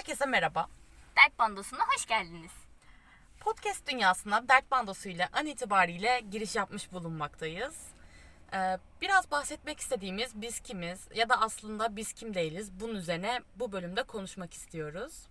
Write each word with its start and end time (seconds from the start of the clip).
Herkese 0.00 0.26
merhaba. 0.26 0.68
Dert 1.16 1.38
Bandosuna 1.38 1.80
hoş 1.94 2.06
geldiniz. 2.06 2.52
Podcast 3.40 3.90
dünyasına 3.90 4.48
Dert 4.48 4.70
Bandosu 4.70 5.08
ile 5.08 5.28
an 5.32 5.46
itibariyle 5.46 6.20
giriş 6.30 6.56
yapmış 6.56 6.92
bulunmaktayız. 6.92 7.74
Ee, 8.52 8.78
biraz 9.00 9.30
bahsetmek 9.30 9.80
istediğimiz 9.80 10.42
biz 10.42 10.60
kimiz 10.60 11.08
ya 11.14 11.28
da 11.28 11.40
aslında 11.40 11.96
biz 11.96 12.12
kim 12.12 12.34
değiliz 12.34 12.80
bunun 12.80 12.94
üzerine 12.94 13.40
bu 13.56 13.72
bölümde 13.72 14.02
konuşmak 14.02 14.54
istiyoruz. 14.54 15.26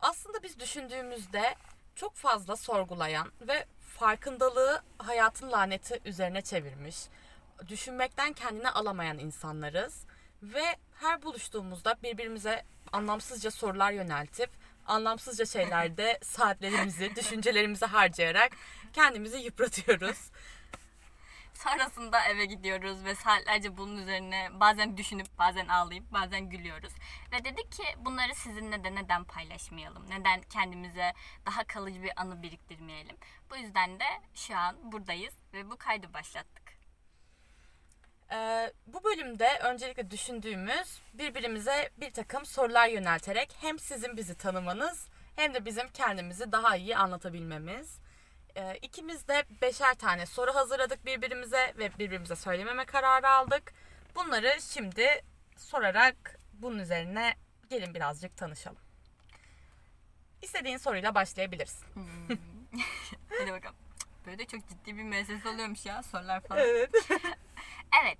Aslında 0.00 0.42
biz 0.42 0.60
düşündüğümüzde 0.60 1.54
çok 1.94 2.14
fazla 2.14 2.56
sorgulayan 2.56 3.32
ve 3.40 3.64
farkındalığı 3.98 4.82
hayatın 4.98 5.52
laneti 5.52 6.00
üzerine 6.04 6.42
çevirmiş, 6.42 6.96
düşünmekten 7.68 8.32
kendine 8.32 8.70
alamayan 8.70 9.18
insanlarız 9.18 10.04
ve 10.42 10.64
her 11.00 11.22
buluştuğumuzda 11.22 11.96
birbirimize 12.02 12.64
anlamsızca 12.92 13.50
sorular 13.50 13.92
yöneltip 13.92 14.50
anlamsızca 14.86 15.46
şeylerde 15.46 16.18
saatlerimizi, 16.22 17.16
düşüncelerimizi 17.16 17.86
harcayarak 17.86 18.52
kendimizi 18.92 19.38
yıpratıyoruz. 19.38 20.30
Sonrasında 21.54 22.24
eve 22.24 22.44
gidiyoruz 22.44 23.04
ve 23.04 23.14
saatlerce 23.14 23.76
bunun 23.76 23.96
üzerine 23.96 24.48
bazen 24.52 24.96
düşünüp 24.96 25.26
bazen 25.38 25.68
ağlayıp 25.68 26.12
bazen 26.12 26.50
gülüyoruz. 26.50 26.92
Ve 27.32 27.44
dedik 27.44 27.72
ki 27.72 27.82
bunları 27.98 28.34
sizinle 28.34 28.84
de 28.84 28.94
neden 28.94 29.24
paylaşmayalım? 29.24 30.10
Neden 30.10 30.40
kendimize 30.40 31.12
daha 31.46 31.64
kalıcı 31.64 32.02
bir 32.02 32.12
anı 32.16 32.42
biriktirmeyelim? 32.42 33.16
Bu 33.50 33.56
yüzden 33.56 34.00
de 34.00 34.04
şu 34.34 34.56
an 34.56 34.92
buradayız 34.92 35.34
ve 35.52 35.70
bu 35.70 35.76
kaydı 35.76 36.14
başlattık. 36.14 36.79
Ee, 38.32 38.72
bu 38.86 39.04
bölümde 39.04 39.58
öncelikle 39.62 40.10
düşündüğümüz 40.10 41.00
birbirimize 41.14 41.90
bir 41.96 42.10
takım 42.10 42.44
sorular 42.46 42.88
yönelterek 42.88 43.56
hem 43.60 43.78
sizin 43.78 44.16
bizi 44.16 44.34
tanımanız 44.34 45.08
hem 45.36 45.54
de 45.54 45.64
bizim 45.64 45.88
kendimizi 45.88 46.52
daha 46.52 46.76
iyi 46.76 46.96
anlatabilmemiz. 46.96 47.98
Ee, 48.56 48.76
ikimiz 48.82 49.28
de 49.28 49.44
beşer 49.62 49.94
tane 49.94 50.26
soru 50.26 50.54
hazırladık 50.54 51.06
birbirimize 51.06 51.74
ve 51.78 51.98
birbirimize 51.98 52.36
söylememe 52.36 52.84
kararı 52.84 53.28
aldık. 53.28 53.72
Bunları 54.14 54.56
şimdi 54.60 55.24
sorarak 55.56 56.38
bunun 56.52 56.78
üzerine 56.78 57.34
gelin 57.70 57.94
birazcık 57.94 58.36
tanışalım. 58.36 58.78
İstediğin 60.42 60.76
soruyla 60.76 61.14
başlayabilirsin. 61.14 61.86
Hadi 63.40 63.52
bakalım. 63.52 63.76
Böyle 64.26 64.38
de 64.38 64.44
çok 64.44 64.68
ciddi 64.68 64.96
bir 64.96 65.02
meselesi 65.02 65.48
oluyormuş 65.48 65.86
ya 65.86 66.02
sorular 66.02 66.40
falan. 66.40 66.62
Evet. 66.62 66.90
Evet. 68.02 68.18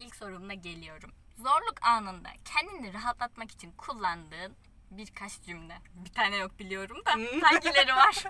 İlk 0.00 0.16
sorumla 0.16 0.54
geliyorum. 0.54 1.10
Zorluk 1.36 1.86
anında 1.86 2.28
kendini 2.44 2.94
rahatlatmak 2.94 3.50
için 3.50 3.72
kullandığın 3.72 4.56
birkaç 4.90 5.40
cümle. 5.42 5.78
Bir 5.94 6.12
tane 6.12 6.36
yok 6.36 6.58
biliyorum 6.58 6.98
da 7.06 7.10
hangileri 7.42 7.96
var? 7.96 8.24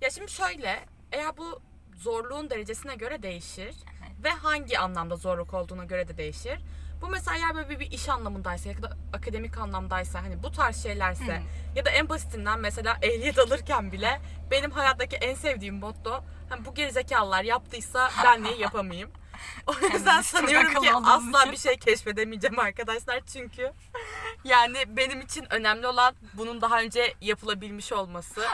Ya 0.00 0.10
şimdi 0.10 0.30
şöyle, 0.30 0.86
eğer 1.12 1.36
bu 1.36 1.62
zorluğun 1.96 2.50
derecesine 2.50 2.94
göre 2.94 3.22
değişir 3.22 3.74
Evet. 4.00 4.24
ve 4.24 4.30
hangi 4.30 4.78
anlamda 4.78 5.16
zorluk 5.16 5.54
olduğuna 5.54 5.84
göre 5.84 6.08
de 6.08 6.16
değişir. 6.16 6.60
Bu 7.04 7.08
mesela 7.08 7.36
eğer 7.36 7.54
böyle 7.54 7.68
bir, 7.68 7.80
bir 7.80 7.90
iş 7.90 8.08
anlamındaysa 8.08 8.68
ya 8.68 8.82
da 8.82 8.96
akademik 9.12 9.58
anlamdaysa 9.58 10.22
hani 10.22 10.42
bu 10.42 10.52
tarz 10.52 10.82
şeylerse 10.82 11.42
ya 11.76 11.84
da 11.84 11.90
en 11.90 12.08
basitinden 12.08 12.60
mesela 12.60 12.98
ehliyet 13.02 13.38
alırken 13.38 13.92
bile 13.92 14.20
benim 14.50 14.70
hayattaki 14.70 15.16
en 15.16 15.34
sevdiğim 15.34 15.74
motto 15.74 16.24
hani 16.48 16.64
bu 16.64 16.74
gerizekalılar 16.74 17.44
yaptıysa 17.44 18.10
ben 18.24 18.42
niye 18.42 18.56
yapamayayım? 18.56 19.10
O 19.66 19.72
yüzden 19.72 20.16
çok 20.16 20.24
sanıyorum 20.24 20.82
ki 20.82 20.94
asla 20.94 21.40
için. 21.40 21.52
bir 21.52 21.56
şey 21.56 21.76
keşfedemeyeceğim 21.76 22.58
arkadaşlar 22.58 23.20
çünkü 23.20 23.72
yani 24.44 24.96
benim 24.96 25.20
için 25.20 25.46
önemli 25.50 25.86
olan 25.86 26.14
bunun 26.34 26.60
daha 26.60 26.80
önce 26.80 27.14
yapılabilmiş 27.20 27.92
olması. 27.92 28.44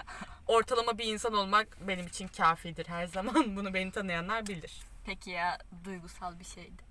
Ortalama 0.46 0.98
bir 0.98 1.04
insan 1.04 1.32
olmak 1.32 1.88
benim 1.88 2.06
için 2.06 2.28
kafidir 2.28 2.86
her 2.88 3.06
zaman. 3.06 3.56
Bunu 3.56 3.74
beni 3.74 3.92
tanıyanlar 3.92 4.46
bilir. 4.46 4.80
Peki 5.06 5.30
ya 5.30 5.58
duygusal 5.84 6.38
bir 6.38 6.44
şeydi. 6.44 6.89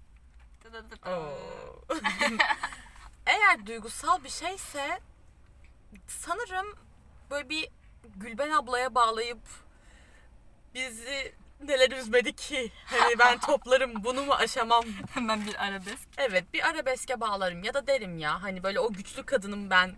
Eğer 3.25 3.65
duygusal 3.65 4.23
bir 4.23 4.29
şeyse 4.29 4.99
sanırım 6.07 6.75
böyle 7.29 7.49
bir 7.49 7.69
Gülben 8.15 8.49
ablaya 8.49 8.95
bağlayıp 8.95 9.39
bizi 10.73 11.33
neler 11.61 11.91
üzmedi 11.91 12.35
ki? 12.35 12.71
Hani 12.85 13.19
ben 13.19 13.39
toplarım 13.47 14.03
bunu 14.03 14.23
mu 14.23 14.33
aşamam? 14.33 14.83
Hemen 15.13 15.45
bir 15.45 15.65
arabesk. 15.65 16.07
Evet 16.17 16.53
bir 16.53 16.69
arabeske 16.69 17.21
bağlarım 17.21 17.63
ya 17.63 17.73
da 17.73 17.87
derim 17.87 18.17
ya 18.17 18.43
hani 18.43 18.63
böyle 18.63 18.79
o 18.79 18.93
güçlü 18.93 19.25
kadınım 19.25 19.69
ben. 19.69 19.95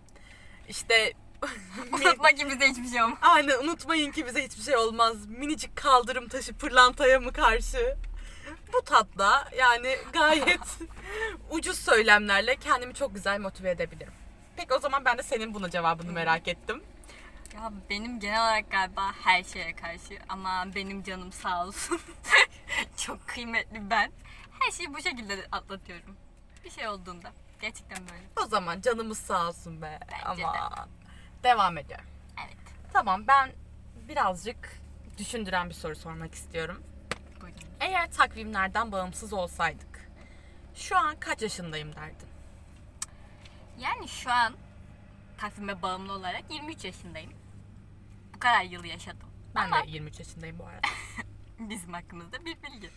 İşte 0.68 1.12
Unutma 1.92 2.28
ki 2.28 2.46
bize 2.46 2.68
hiçbir 2.68 2.88
şey 2.88 3.02
olmaz. 3.02 3.18
Aynen 3.22 3.58
unutmayın 3.58 4.12
ki 4.12 4.26
bize 4.26 4.44
hiçbir 4.44 4.62
şey 4.62 4.76
olmaz. 4.76 5.26
Minicik 5.26 5.76
kaldırım 5.76 6.28
taşı 6.28 6.54
pırlantaya 6.54 7.20
mı 7.20 7.32
karşı? 7.32 7.96
Bu 8.72 8.82
tatla 8.84 9.48
yani 9.58 9.96
gayet 10.12 10.78
ucuz 11.50 11.78
söylemlerle 11.78 12.56
kendimi 12.56 12.94
çok 12.94 13.14
güzel 13.14 13.40
motive 13.40 13.70
edebilirim. 13.70 14.12
Peki 14.56 14.74
o 14.74 14.78
zaman 14.78 15.04
ben 15.04 15.18
de 15.18 15.22
senin 15.22 15.54
buna 15.54 15.70
cevabını 15.70 16.12
merak 16.12 16.48
ettim. 16.48 16.82
Ya 17.54 17.72
benim 17.90 18.20
genel 18.20 18.40
olarak 18.40 18.70
galiba 18.70 19.12
her 19.24 19.44
şeye 19.44 19.76
karşı 19.76 20.18
ama 20.28 20.64
benim 20.74 21.02
canım 21.02 21.32
sağ 21.32 21.66
olsun. 21.66 22.00
Çok 22.96 23.28
kıymetli 23.28 23.90
ben. 23.90 24.12
Her 24.60 24.70
şeyi 24.70 24.94
bu 24.94 25.02
şekilde 25.02 25.46
atlatıyorum. 25.52 26.16
Bir 26.64 26.70
şey 26.70 26.88
olduğunda. 26.88 27.32
Gerçekten 27.60 27.98
böyle. 27.98 28.22
O 28.44 28.48
zaman 28.48 28.80
canımız 28.80 29.18
sağ 29.18 29.48
olsun 29.48 29.82
be. 29.82 29.98
Bence 30.12 30.42
de. 30.42 30.46
Ama 30.46 30.88
devam 31.42 31.78
ediyorum. 31.78 32.06
Evet. 32.44 32.56
Tamam 32.92 33.26
ben 33.26 33.52
birazcık 34.08 34.80
düşündüren 35.18 35.68
bir 35.68 35.74
soru 35.74 35.96
sormak 35.96 36.34
istiyorum. 36.34 36.82
Eğer 37.82 38.10
takvimlerden 38.12 38.92
bağımsız 38.92 39.32
olsaydık 39.32 40.10
şu 40.74 40.96
an 40.96 41.16
kaç 41.20 41.42
yaşındayım 41.42 41.94
derdin? 41.96 42.28
Yani 43.78 44.08
şu 44.08 44.32
an 44.32 44.54
takvime 45.38 45.82
bağımlı 45.82 46.12
olarak 46.12 46.44
23 46.50 46.84
yaşındayım. 46.84 47.32
Bu 48.34 48.38
kadar 48.38 48.62
yıl 48.62 48.84
yaşadım. 48.84 49.28
Ben 49.54 49.64
Ama 49.64 49.86
de 49.86 49.90
23 49.90 50.18
yaşındayım 50.18 50.58
bu 50.58 50.66
arada. 50.66 50.80
bizim 51.58 51.92
hakkımızda 51.92 52.44
bir 52.44 52.62
bilgi. 52.62 52.90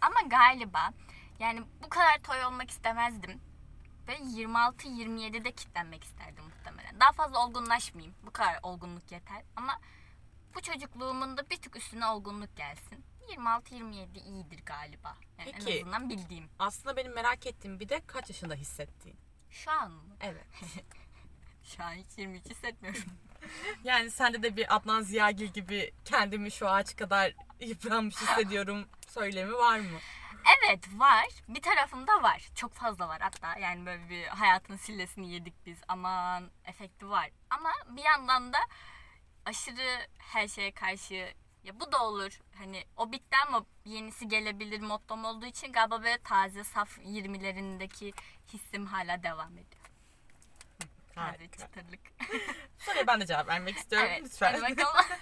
Ama 0.00 0.20
galiba 0.20 0.90
yani 1.38 1.62
bu 1.84 1.88
kadar 1.88 2.18
toy 2.22 2.44
olmak 2.44 2.70
istemezdim. 2.70 3.40
Ve 4.08 4.16
26-27'de 4.16 5.52
kitlenmek 5.52 6.04
isterdim 6.04 6.44
muhtemelen. 6.44 7.00
Daha 7.00 7.12
fazla 7.12 7.46
olgunlaşmayayım. 7.46 8.14
Bu 8.26 8.30
kadar 8.30 8.58
olgunluk 8.62 9.12
yeter. 9.12 9.42
Ama 9.56 9.80
bu 10.54 10.62
çocukluğumun 10.62 11.36
da 11.36 11.50
bir 11.50 11.56
tık 11.56 11.76
üstüne 11.76 12.06
olgunluk 12.06 12.56
gelsin. 12.56 13.04
26-27 13.28 14.18
iyidir 14.18 14.62
galiba. 14.66 15.16
Yani 15.38 15.52
Peki. 15.52 15.70
En 15.70 15.82
azından 15.82 16.10
bildiğim. 16.10 16.48
Aslında 16.58 16.96
benim 16.96 17.14
merak 17.14 17.46
ettiğim 17.46 17.80
bir 17.80 17.88
de 17.88 18.02
kaç 18.06 18.28
yaşında 18.28 18.54
hissettiğin. 18.54 19.18
Şu 19.50 19.70
an 19.70 19.90
mı? 19.90 20.16
Evet. 20.20 20.46
Şu 21.64 21.82
an 21.82 21.92
hiç 21.92 22.18
23 22.18 22.50
hissetmiyorum. 22.50 23.02
Yani 23.84 24.10
sende 24.10 24.42
de 24.42 24.56
bir 24.56 24.76
Adnan 24.76 25.02
Ziyagil 25.02 25.46
gibi 25.46 25.92
kendimi 26.04 26.50
şu 26.50 26.68
ağaç 26.68 26.96
kadar 26.96 27.34
yıpranmış 27.60 28.16
hissediyorum 28.16 28.88
söylemi 29.08 29.52
var 29.52 29.78
mı? 29.78 29.98
Evet 30.64 30.88
var. 30.92 31.26
Bir 31.48 31.62
tarafımda 31.62 32.22
var. 32.22 32.48
Çok 32.54 32.72
fazla 32.74 33.08
var 33.08 33.20
hatta. 33.20 33.58
Yani 33.58 33.86
böyle 33.86 34.08
bir 34.08 34.26
hayatın 34.26 34.76
sillesini 34.76 35.32
yedik 35.32 35.66
biz. 35.66 35.78
Aman 35.88 36.50
efekti 36.64 37.08
var. 37.08 37.30
Ama 37.50 37.70
bir 37.88 38.02
yandan 38.04 38.52
da 38.52 38.58
aşırı 39.44 40.06
her 40.18 40.48
şeye 40.48 40.72
karşı 40.72 41.34
ya 41.66 41.80
bu 41.80 41.92
da 41.92 42.04
olur. 42.04 42.40
Hani 42.54 42.84
o 42.96 43.12
bitti 43.12 43.36
ama 43.46 43.66
yenisi 43.84 44.28
gelebilir 44.28 44.80
mottom 44.80 45.24
olduğu 45.24 45.46
için 45.46 45.72
galiba 45.72 46.02
böyle 46.02 46.18
taze 46.18 46.64
saf 46.64 46.98
20'lerindeki 46.98 48.12
hissim 48.52 48.86
hala 48.86 49.22
devam 49.22 49.52
ediyor. 49.52 49.86
Taze 51.14 51.48
çıtırlık. 51.48 52.00
Soruya 52.78 53.06
ben 53.06 53.20
de 53.20 53.26
cevap 53.26 53.48
vermek 53.48 53.76
istiyorum 53.76 54.08
evet. 54.10 54.24
lütfen. 54.24 54.62
Bakalım. 54.62 55.06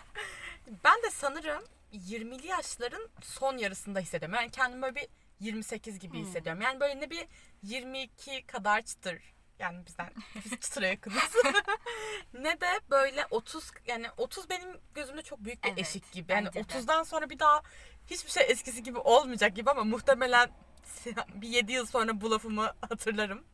Ben 0.85 1.03
de 1.03 1.11
sanırım 1.11 1.65
20'li 1.93 2.47
yaşların 2.47 3.09
son 3.23 3.57
yarısında 3.57 4.01
hissediyorum. 4.01 4.35
Yani 4.35 4.51
kendimi 4.51 4.83
böyle 4.83 4.95
bir 4.95 5.09
28 5.41 5.99
gibi 5.99 6.13
Hmm. 6.13 6.25
hissediyorum. 6.25 6.63
Yani 6.63 6.81
böyle 6.81 7.01
ne 7.01 7.11
bir 7.11 7.27
22 7.63 8.47
kadar 8.47 8.83
çıtır. 8.83 9.34
Yani 9.59 9.87
bizden 9.87 10.11
biz 10.45 10.51
çıtıra 10.61 10.87
yakınız. 10.87 11.33
ne 12.33 12.61
de 12.61 12.81
böyle 12.91 13.27
30 13.31 13.71
yani 13.87 14.07
30 14.17 14.51
benim 14.51 14.81
gözümde 14.95 15.23
çok 15.23 15.39
büyük 15.45 15.65
bir 15.65 15.69
Evet, 15.69 15.79
eşik 15.79 16.13
gibi. 16.13 16.33
Yani 16.33 16.47
bence 16.47 16.69
de. 16.69 16.73
30'dan 16.73 17.03
sonra 17.03 17.31
bir 17.31 17.39
daha 17.39 17.63
hiçbir 18.07 18.31
şey 18.31 18.45
eskisi 18.49 18.83
gibi 18.83 18.99
olmayacak 18.99 19.57
gibi 19.57 19.71
ama 19.71 19.85
muhtemelen 19.85 20.51
bir 21.35 21.49
7 21.49 21.73
yıl 21.73 21.87
sonra 21.87 22.21
bu 22.21 22.31
lafımı 22.31 22.73
hatırlarım. 22.89 23.45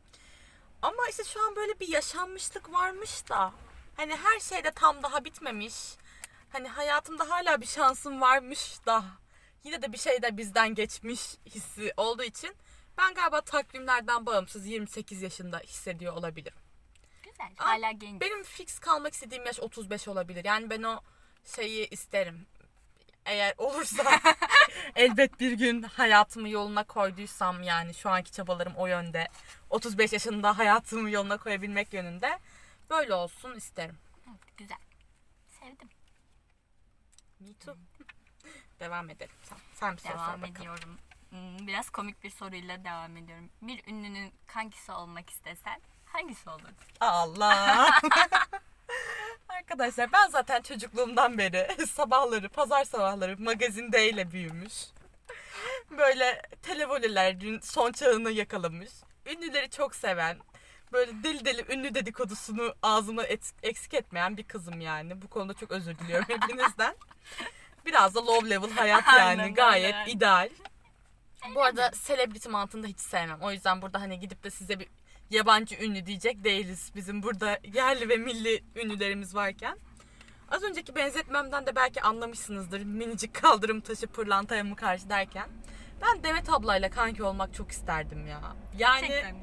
Ama 0.81 1.07
işte 1.09 1.23
şu 1.23 1.45
an 1.47 1.55
böyle 1.55 1.79
bir 1.79 1.87
yaşanmışlık 1.87 2.73
varmış 2.73 3.29
da 3.29 3.53
hani 3.97 4.15
her 4.15 4.39
şeyde 4.39 4.71
tam 4.71 5.03
daha 5.03 5.25
bitmemiş. 5.25 5.75
Hani 6.49 6.67
hayatımda 6.67 7.29
hala 7.29 7.61
bir 7.61 7.65
şansım 7.65 8.21
varmış 8.21 8.85
da 8.85 9.03
yine 9.63 9.81
de 9.81 9.93
bir 9.93 9.97
şey 9.97 10.21
de 10.21 10.37
bizden 10.37 10.75
geçmiş 10.75 11.21
hissi 11.45 11.93
olduğu 11.97 12.23
için 12.23 12.55
ben 13.01 13.13
galiba 13.13 13.41
takvimlerden 13.41 14.25
bağımsız 14.25 14.65
28 14.67 15.21
yaşında 15.21 15.59
hissediyor 15.59 16.13
olabilirim. 16.13 16.57
Güzel. 17.23 17.51
Aa, 17.59 17.65
Hala 17.65 17.91
genç. 17.91 18.21
Benim 18.21 18.43
fix 18.43 18.79
kalmak 18.79 19.13
istediğim 19.13 19.45
yaş 19.45 19.59
35 19.59 20.07
olabilir. 20.07 20.45
Yani 20.45 20.69
ben 20.69 20.83
o 20.83 21.01
şeyi 21.45 21.89
isterim. 21.89 22.47
Eğer 23.25 23.53
olursa 23.57 24.03
elbet 24.95 25.39
bir 25.39 25.51
gün 25.51 25.83
hayatımı 25.83 26.49
yoluna 26.49 26.83
koyduysam 26.83 27.63
yani 27.63 27.93
şu 27.93 28.09
anki 28.09 28.31
çabalarım 28.31 28.73
o 28.75 28.87
yönde. 28.87 29.27
35 29.69 30.13
yaşında 30.13 30.57
hayatımı 30.57 31.09
yoluna 31.11 31.37
koyabilmek 31.37 31.93
yönünde. 31.93 32.39
Böyle 32.89 33.13
olsun 33.13 33.55
isterim. 33.55 33.97
Evet, 34.29 34.57
güzel. 34.57 34.77
Sevdim. 35.59 35.89
Me 37.39 37.53
too. 37.65 37.77
Devam 38.79 39.09
edelim. 39.09 39.35
Sen, 39.43 39.57
sen 39.73 39.97
bir 39.97 40.01
soru 40.01 40.11
sor 40.11 40.19
Devam 40.19 40.41
bakalım. 40.41 40.55
ediyorum. 40.55 40.97
Hmm, 41.31 41.67
Biraz 41.67 41.89
komik 41.89 42.23
bir 42.23 42.29
soruyla 42.29 42.83
devam 42.85 43.17
ediyorum. 43.17 43.49
Bir 43.61 43.87
ünlünün 43.87 44.33
kankisi 44.47 44.91
olmak 44.91 45.29
istesen 45.29 45.81
hangisi 46.05 46.49
olur? 46.49 46.69
Allah. 46.99 47.89
Arkadaşlar 49.49 50.11
ben 50.13 50.27
zaten 50.29 50.61
çocukluğumdan 50.61 51.37
beri 51.37 51.85
sabahları, 51.93 52.49
pazar 52.49 52.83
sabahları 52.83 53.35
magazindeyle 53.39 54.31
büyümüş. 54.31 54.73
Böyle 55.91 56.41
televolelerin 56.61 57.59
son 57.59 57.91
çağını 57.91 58.31
yakalamış. 58.31 58.89
Ünlüleri 59.25 59.69
çok 59.69 59.95
seven, 59.95 60.37
böyle 60.91 61.23
deli 61.23 61.45
deli 61.45 61.73
ünlü 61.73 61.95
dedikodusunu 61.95 62.75
ağzıma 62.83 63.23
et- 63.23 63.53
eksik 63.63 63.93
etmeyen 63.93 64.37
bir 64.37 64.43
kızım 64.43 64.81
yani. 64.81 65.21
Bu 65.21 65.27
konuda 65.27 65.53
çok 65.53 65.71
özür 65.71 65.97
diliyorum 65.97 66.25
hepinizden. 66.29 66.95
Biraz 67.85 68.15
da 68.15 68.25
low 68.25 68.49
level 68.49 68.71
hayat 68.71 69.07
yani 69.07 69.41
Aynen, 69.41 69.53
gayet 69.53 69.95
aynen. 69.95 70.07
ideal. 70.07 70.49
Bu 71.55 71.63
arada 71.63 71.91
celebrity 72.07 72.49
mantığını 72.49 72.83
da 72.83 72.87
hiç 72.87 72.99
sevmem. 72.99 73.41
O 73.41 73.51
yüzden 73.51 73.81
burada 73.81 74.01
hani 74.01 74.19
gidip 74.19 74.43
de 74.43 74.49
size 74.49 74.79
bir 74.79 74.87
yabancı 75.29 75.75
ünlü 75.75 76.05
diyecek 76.05 76.43
değiliz. 76.43 76.91
Bizim 76.95 77.23
burada 77.23 77.59
yerli 77.73 78.09
ve 78.09 78.17
milli 78.17 78.63
ünlülerimiz 78.75 79.35
varken. 79.35 79.77
Az 80.51 80.63
önceki 80.63 80.95
benzetmemden 80.95 81.65
de 81.65 81.75
belki 81.75 82.01
anlamışsınızdır. 82.01 82.83
Minicik 82.83 83.33
kaldırım 83.33 83.81
taşı 83.81 84.07
pırlantaya 84.07 84.63
mı 84.63 84.75
karşı 84.75 85.09
derken. 85.09 85.49
Ben 86.01 86.23
Demet 86.23 86.49
ablayla 86.49 86.89
kanki 86.89 87.23
olmak 87.23 87.53
çok 87.53 87.71
isterdim 87.71 88.27
ya. 88.27 88.41
Yani 88.77 89.07
Gerçekten. 89.07 89.35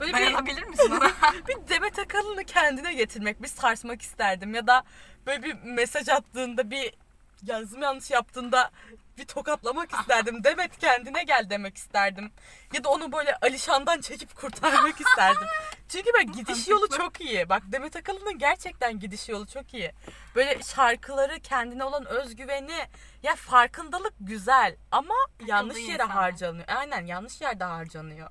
böyle 0.00 0.12
bir, 0.12 0.18
Dayanabilir 0.18 0.62
misin 0.62 0.90
ona? 0.90 1.10
bir 1.48 1.68
Demet 1.68 1.98
Akalın'ı 1.98 2.44
kendine 2.44 2.94
getirmek, 2.94 3.42
bir 3.42 3.48
sarsmak 3.48 4.02
isterdim. 4.02 4.54
Ya 4.54 4.66
da 4.66 4.84
böyle 5.26 5.42
bir 5.42 5.54
mesaj 5.62 6.08
attığında 6.08 6.70
bir 6.70 6.94
yazım 7.42 7.82
yanlış 7.82 8.10
yaptığında 8.10 8.70
bir 9.18 9.26
tokatlamak 9.26 9.92
isterdim. 9.92 10.44
Demet 10.44 10.78
kendine 10.78 11.22
gel 11.22 11.46
demek 11.50 11.76
isterdim. 11.76 12.32
Ya 12.72 12.84
da 12.84 12.88
onu 12.88 13.12
böyle 13.12 13.36
Alişan'dan 13.36 14.00
çekip 14.00 14.34
kurtarmak 14.36 15.00
isterdim. 15.00 15.46
Çünkü 15.88 16.10
ben 16.18 16.32
gidiş 16.32 16.68
yolu 16.68 16.88
çok 16.88 17.20
iyi. 17.20 17.48
Bak 17.48 17.62
Demet 17.66 17.96
Akalın'ın 17.96 18.38
gerçekten 18.38 19.00
gidiş 19.00 19.28
yolu 19.28 19.46
çok 19.46 19.74
iyi. 19.74 19.92
Böyle 20.34 20.62
şarkıları, 20.62 21.40
kendine 21.40 21.84
olan 21.84 22.06
özgüveni, 22.06 22.78
ya 23.22 23.36
farkındalık 23.36 24.14
güzel 24.20 24.76
ama 24.90 25.14
yanlış 25.46 25.78
yere 25.78 25.92
insanlar. 25.92 26.16
harcanıyor. 26.16 26.68
Aynen 26.68 27.06
yanlış 27.06 27.40
yerde 27.40 27.64
harcanıyor. 27.64 28.30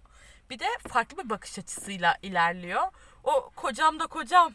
Bir 0.49 0.59
de 0.59 0.65
farklı 0.87 1.23
bir 1.23 1.29
bakış 1.29 1.59
açısıyla 1.59 2.17
ilerliyor. 2.21 2.81
O 3.23 3.49
kocam 3.55 3.99
da 3.99 4.07
kocam. 4.07 4.53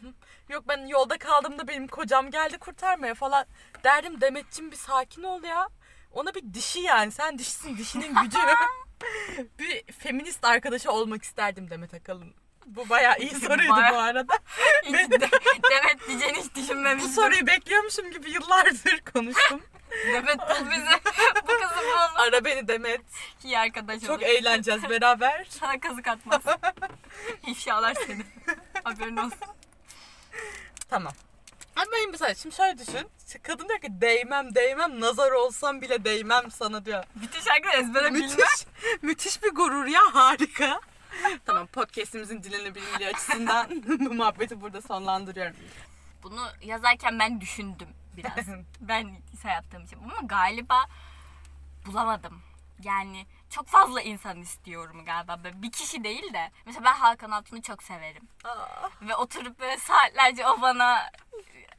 Yok 0.49 0.63
ben 0.67 0.87
yolda 0.87 1.17
kaldığımda 1.17 1.67
benim 1.67 1.87
kocam 1.87 2.31
geldi 2.31 2.57
kurtarmaya 2.57 3.13
falan. 3.15 3.45
Derdim 3.83 4.21
Demetçim 4.21 4.71
bir 4.71 4.75
sakin 4.75 5.23
ol 5.23 5.43
ya. 5.43 5.67
Ona 6.11 6.35
bir 6.35 6.53
dişi 6.53 6.79
yani. 6.79 7.11
Sen 7.11 7.37
dişisin 7.37 7.77
dişinin 7.77 8.15
gücü. 8.23 8.37
bir 9.59 9.83
feminist 9.93 10.45
arkadaşı 10.45 10.91
olmak 10.91 11.23
isterdim 11.23 11.69
Demet 11.69 11.93
Akalın. 11.93 12.33
Bu 12.65 12.89
bayağı 12.89 13.17
iyi 13.19 13.35
soruydu 13.35 13.71
Bayağı- 13.71 13.93
bu 13.93 13.97
arada. 13.97 14.33
Hiç 14.83 14.93
de, 15.11 15.19
Demet 15.71 16.07
diyeceğini 16.07 16.37
hiç 16.37 16.51
Bu 16.51 16.55
düşünmemiştim. 16.55 17.13
soruyu 17.13 17.47
bekliyormuşum 17.47 18.11
gibi 18.11 18.31
yıllardır 18.31 19.01
konuştum. 19.13 19.61
Demet 20.13 20.37
bul 20.39 20.71
bizi. 20.71 20.91
Bu 21.41 21.47
kızı 21.47 21.85
bul. 21.85 22.15
Ara 22.21 22.45
beni 22.45 22.67
Demet. 22.67 23.01
İyi 23.43 23.59
arkadaş 23.59 24.01
Çok 24.01 24.09
olur. 24.09 24.21
eğleneceğiz 24.21 24.89
beraber. 24.89 25.47
Sana 25.49 25.79
kazık 25.79 26.07
atmaz. 26.07 26.41
İfşalar 27.47 27.93
seni. 28.07 28.23
Haberin 28.83 29.17
olsun. 29.17 29.39
Tamam. 30.89 31.13
Ama 31.75 31.91
benim 31.93 32.11
mesela 32.11 32.35
şimdi 32.35 32.55
şöyle 32.55 32.77
düşün. 32.77 33.09
Kadın 33.43 33.67
diyor 33.67 33.79
ki 33.81 34.01
değmem 34.01 34.55
değmem 34.55 34.99
nazar 35.01 35.31
olsam 35.31 35.81
bile 35.81 36.05
değmem 36.05 36.51
sana 36.51 36.85
diyor. 36.85 37.03
Bütün 37.15 37.41
şarkıları 37.41 37.77
ezbere 37.77 38.13
bilmem. 38.13 38.29
Müthiş, 38.29 38.65
müthiş 39.01 39.43
bir 39.43 39.49
gurur 39.49 39.85
ya 39.85 40.01
harika. 40.13 40.79
tamam 41.45 41.67
podcastimizin 41.67 42.43
dinlenebilirliği 42.43 43.09
açısından 43.09 43.83
bu 43.87 44.13
muhabbeti 44.13 44.61
burada 44.61 44.81
sonlandırıyorum. 44.81 45.55
Bunu 46.23 46.47
yazarken 46.61 47.19
ben 47.19 47.41
düşündüm 47.41 47.89
biraz. 48.17 48.47
ben 48.81 49.15
hisse 49.33 49.49
yaptığım 49.49 49.83
için. 49.83 49.97
Ama 50.03 50.17
galiba 50.23 50.85
bulamadım. 51.85 52.41
Yani 52.83 53.25
çok 53.49 53.67
fazla 53.67 54.01
insan 54.01 54.41
istiyorum 54.41 55.05
galiba. 55.05 55.43
Böyle 55.43 55.61
bir 55.61 55.71
kişi 55.71 56.03
değil 56.03 56.33
de. 56.33 56.51
Mesela 56.65 56.85
ben 56.85 56.93
Hakan 56.95 57.31
Altun'u 57.31 57.61
çok 57.61 57.83
severim. 57.83 58.27
Aa, 58.43 58.89
Ve 59.01 59.15
oturup 59.15 59.59
böyle 59.59 59.77
saatlerce 59.77 60.47
o 60.47 60.61
bana 60.61 61.09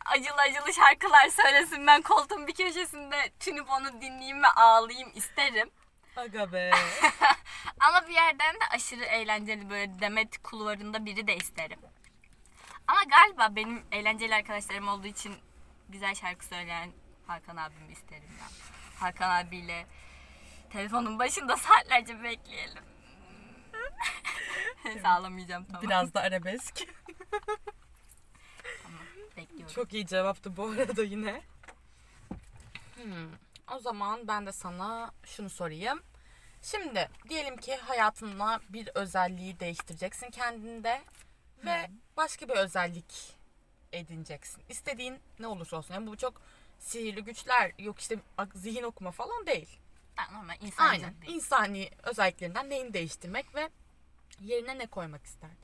acılı 0.07 0.37
acılı 0.41 0.73
şarkılar 0.73 1.29
söylesin. 1.29 1.87
Ben 1.87 2.03
koltuğun 2.03 2.47
bir 2.47 2.55
köşesinde 2.55 3.33
tünüp 3.41 3.71
onu 3.71 4.01
dinleyeyim 4.01 4.43
ve 4.43 4.49
ağlayayım 4.49 5.11
isterim. 5.15 5.71
aga 6.17 6.53
be. 6.53 6.71
Ama 7.81 8.09
bir 8.09 8.15
yerden 8.15 8.55
de 8.55 8.65
aşırı 8.71 9.05
eğlenceli 9.05 9.71
böyle 9.71 10.01
Demet 10.01 10.43
kulvarında 10.43 11.05
biri 11.05 11.27
de 11.27 11.37
isterim. 11.37 11.79
Ama 12.87 13.03
galiba 13.05 13.57
benim 13.57 13.83
eğlenceli 13.93 14.35
arkadaşlarım 14.35 14.89
olduğu 14.89 15.07
için 15.07 15.35
güzel 15.89 16.15
şarkı 16.15 16.45
söyleyen 16.45 16.91
Hakan 17.27 17.57
abimi 17.57 17.93
isterim 17.93 18.31
ya. 18.41 18.47
Hakan 19.01 19.31
abiyle 19.45 19.87
telefonun 20.71 21.19
başında 21.19 21.57
saatlerce 21.57 22.23
bekleyelim. 22.23 22.83
Sağlamayacağım 25.03 25.65
tamam. 25.65 25.83
Biraz 25.83 26.15
da 26.15 26.21
arabesk. 26.21 26.87
Tamam, 28.83 29.05
bekliyorum. 29.37 29.75
Çok 29.75 29.93
iyi 29.93 30.07
cevaptı 30.07 30.57
bu 30.57 30.65
arada 30.65 31.03
yine. 31.03 31.43
Hmm, 32.95 33.31
o 33.75 33.79
zaman 33.79 34.29
ben 34.29 34.47
de 34.47 34.53
sana 34.53 35.11
şunu 35.25 35.51
sorayım. 35.51 36.03
Şimdi 36.63 37.09
diyelim 37.29 37.57
ki 37.57 37.77
hayatında 37.77 38.61
bir 38.69 38.89
özelliği 38.95 39.61
değiştireceksin 39.61 40.31
kendinde 40.31 41.03
ve 41.65 41.91
başka 42.17 42.49
bir 42.49 42.55
özellik 42.55 43.37
edineceksin. 43.93 44.63
İstediğin 44.69 45.19
ne 45.39 45.47
olursa 45.47 45.77
olsun. 45.77 45.95
Yani 45.95 46.07
bu 46.07 46.17
çok 46.17 46.43
sihirli 46.79 47.25
güçler 47.25 47.73
yok 47.79 48.01
işte 48.01 48.17
zihin 48.55 48.83
okuma 48.83 49.11
falan 49.11 49.47
değil. 49.47 49.79
Normal 50.33 50.57
insancıl 50.61 51.05
Aynen. 51.05 51.21
bir 51.23 51.27
İnsani 51.29 51.91
özelliklerinden 52.03 52.71
neyini 52.71 52.95
değiştirmek 52.95 53.55
ve 53.55 53.71
yerine 54.41 54.79
ne 54.79 54.87
koymak 54.87 55.25
isterdin? 55.25 55.57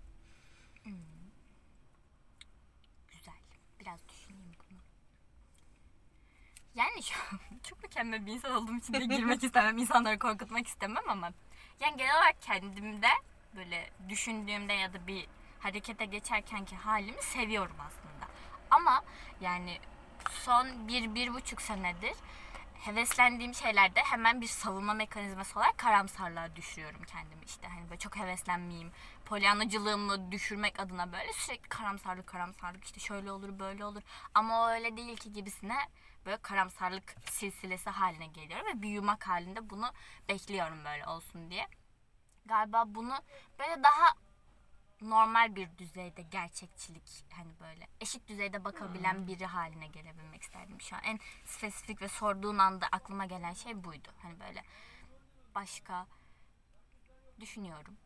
Güzel. 3.13 3.35
Biraz 3.81 4.01
düşüneyim 4.09 4.53
bunu. 4.71 4.79
Yani 6.75 7.03
şu 7.03 7.15
çok 7.71 7.83
mükemmel 7.83 8.27
bir 8.27 8.33
insan 8.33 8.53
olduğum 8.53 8.77
için 8.77 8.93
de 8.93 8.99
girmek 9.17 9.45
istemem. 9.45 9.79
insanları 9.79 10.19
korkutmak 10.19 10.67
istemem 10.67 11.09
ama 11.09 11.33
yani 11.81 11.97
genel 11.97 12.17
olarak 12.17 12.43
kendimde 12.43 13.09
böyle 13.57 13.91
düşündüğümde 14.09 14.73
ya 14.73 14.93
da 14.93 15.07
bir 15.07 15.27
harekete 15.59 16.05
geçerkenki 16.05 16.77
halimi 16.77 17.23
seviyorum 17.23 17.77
aslında. 17.81 18.29
Ama 18.71 19.03
yani 19.41 19.79
son 20.31 20.89
bir, 20.89 21.15
bir 21.15 21.35
buçuk 21.35 21.63
senedir 21.63 22.15
heveslendiğim 22.81 23.55
şeylerde 23.55 24.01
hemen 24.01 24.41
bir 24.41 24.47
savunma 24.47 24.95
mekanizması 24.95 25.59
olarak 25.59 25.79
karamsarlığa 25.79 26.57
düşürüyorum 26.57 27.03
kendimi 27.03 27.45
işte. 27.45 27.69
Hani 27.69 27.85
böyle 27.85 27.99
çok 27.99 28.17
heveslenmeyeyim. 28.17 28.93
Polyanacılığımı 29.25 30.33
düşürmek 30.33 30.81
adına 30.81 31.13
böyle 31.13 31.33
sürekli 31.33 31.69
karamsarlık 31.69 32.27
karamsarlık 32.27 32.85
işte 32.85 33.01
şöyle 33.01 33.33
olur 33.33 33.59
böyle 33.59 33.85
olur. 33.85 34.03
Ama 34.35 34.63
o 34.63 34.69
öyle 34.69 34.97
değil 34.97 35.17
ki 35.17 35.33
gibisine 35.33 35.77
böyle 36.27 36.37
karamsarlık 36.37 37.15
silsilesi 37.31 37.91
haline 37.91 38.27
geliyorum 38.27 38.67
ve 38.67 38.83
bir 38.83 38.89
yumak 38.89 39.29
halinde 39.29 39.71
bunu 39.71 39.93
bekliyorum 40.29 40.85
böyle 40.85 41.07
olsun 41.07 41.51
diye. 41.51 41.67
Galiba 42.47 42.85
bunu 42.87 43.15
böyle 43.59 43.83
daha 43.83 44.26
normal 45.01 45.57
bir 45.57 45.79
düzeyde 45.79 46.23
gerçekçilik 46.23 47.25
hani 47.33 47.53
böyle 47.61 47.87
eşit 48.01 48.29
düzeyde 48.29 48.65
bakabilen 48.65 49.27
biri 49.27 49.47
haline 49.47 49.87
gelebilmek 49.87 50.43
isterdim 50.43 50.81
şu 50.81 50.97
an. 50.97 51.03
En 51.05 51.19
spesifik 51.45 52.03
ve 52.03 52.09
sorduğun 52.09 52.59
anda 52.59 52.87
aklıma 52.93 53.27
gelen 53.27 53.53
şey 53.53 53.85
buydu. 53.85 54.09
Hani 54.23 54.41
böyle 54.41 54.63
başka 55.55 56.07
düşünüyorum. 57.41 57.97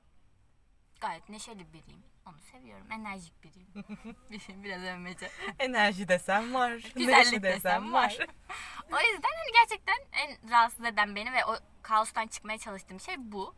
Gayet 1.01 1.29
neşeli 1.29 1.73
biriyim. 1.73 2.03
Onu 2.27 2.39
seviyorum. 2.53 2.93
Enerjik 2.93 3.45
biriyim. 3.45 3.69
Bir- 4.31 4.63
Biraz 4.65 4.83
övmece. 4.83 5.31
Enerji 5.59 6.09
desem 6.09 6.55
var. 6.55 6.71
Güzellik 6.97 7.43
desem 7.43 7.93
var. 7.93 8.19
O 8.93 8.97
yüzden 9.01 9.31
hani 9.39 9.53
gerçekten 9.53 9.97
en 10.13 10.51
rahatsız 10.51 10.85
eden 10.85 11.17
beni 11.17 11.33
ve 11.33 11.45
o 11.45 11.57
kaostan 11.83 12.27
çıkmaya 12.27 12.59
çalıştığım 12.59 13.01
şey 13.01 13.15
bu. 13.19 13.55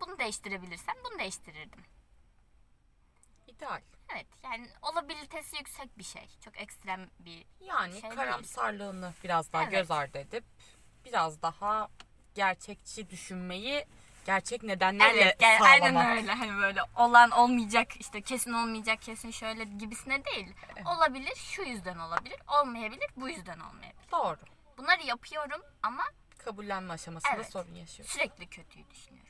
Bunu 0.00 0.18
değiştirebilirsem 0.18 0.94
bunu 1.04 1.18
değiştirirdim. 1.18 1.84
İdeal. 3.58 3.80
Evet 4.12 4.26
yani 4.44 4.68
olabilitesi 4.82 5.56
yüksek 5.56 5.98
bir 5.98 6.04
şey. 6.04 6.28
Çok 6.44 6.60
ekstrem 6.60 7.10
bir 7.18 7.44
Yani 7.60 7.92
Şey 7.92 8.02
değil. 8.02 8.14
karamsarlığını 8.14 9.12
biraz 9.24 9.52
daha 9.52 9.62
Evet. 9.62 9.72
göz 9.72 9.90
ardı 9.90 10.18
edip 10.18 10.44
biraz 11.04 11.42
daha 11.42 11.88
gerçekçi 12.34 13.10
düşünmeyi 13.10 13.86
gerçek 14.26 14.62
nedenlerle 14.62 15.20
Evet, 15.20 15.38
gel, 15.38 15.58
sağlamak. 15.58 15.82
aynen 15.82 16.16
öyle. 16.16 16.32
Hani 16.32 16.56
böyle 16.60 16.80
olan 16.96 17.30
olmayacak, 17.30 17.88
işte 18.00 18.22
kesin 18.22 18.52
olmayacak, 18.52 19.02
kesin 19.02 19.30
şöyle 19.30 19.64
gibisine 19.64 20.24
değil. 20.24 20.54
Olabilir, 20.96 21.34
şu 21.36 21.62
yüzden 21.62 21.98
olabilir. 21.98 22.36
Olmayabilir, 22.60 23.08
bu 23.16 23.28
yüzden 23.28 23.60
olmayabilir. 23.60 24.10
Doğru. 24.12 24.36
Bunları 24.78 25.02
yapıyorum 25.06 25.62
ama 25.82 26.02
Kabullenme 26.44 26.92
aşamasında 26.92 27.34
Evet. 27.34 27.52
sorun 27.52 27.74
yaşıyoruz. 27.74 28.12
sürekli 28.12 28.46
kötüyü 28.46 28.90
düşünüyorum. 28.90 29.27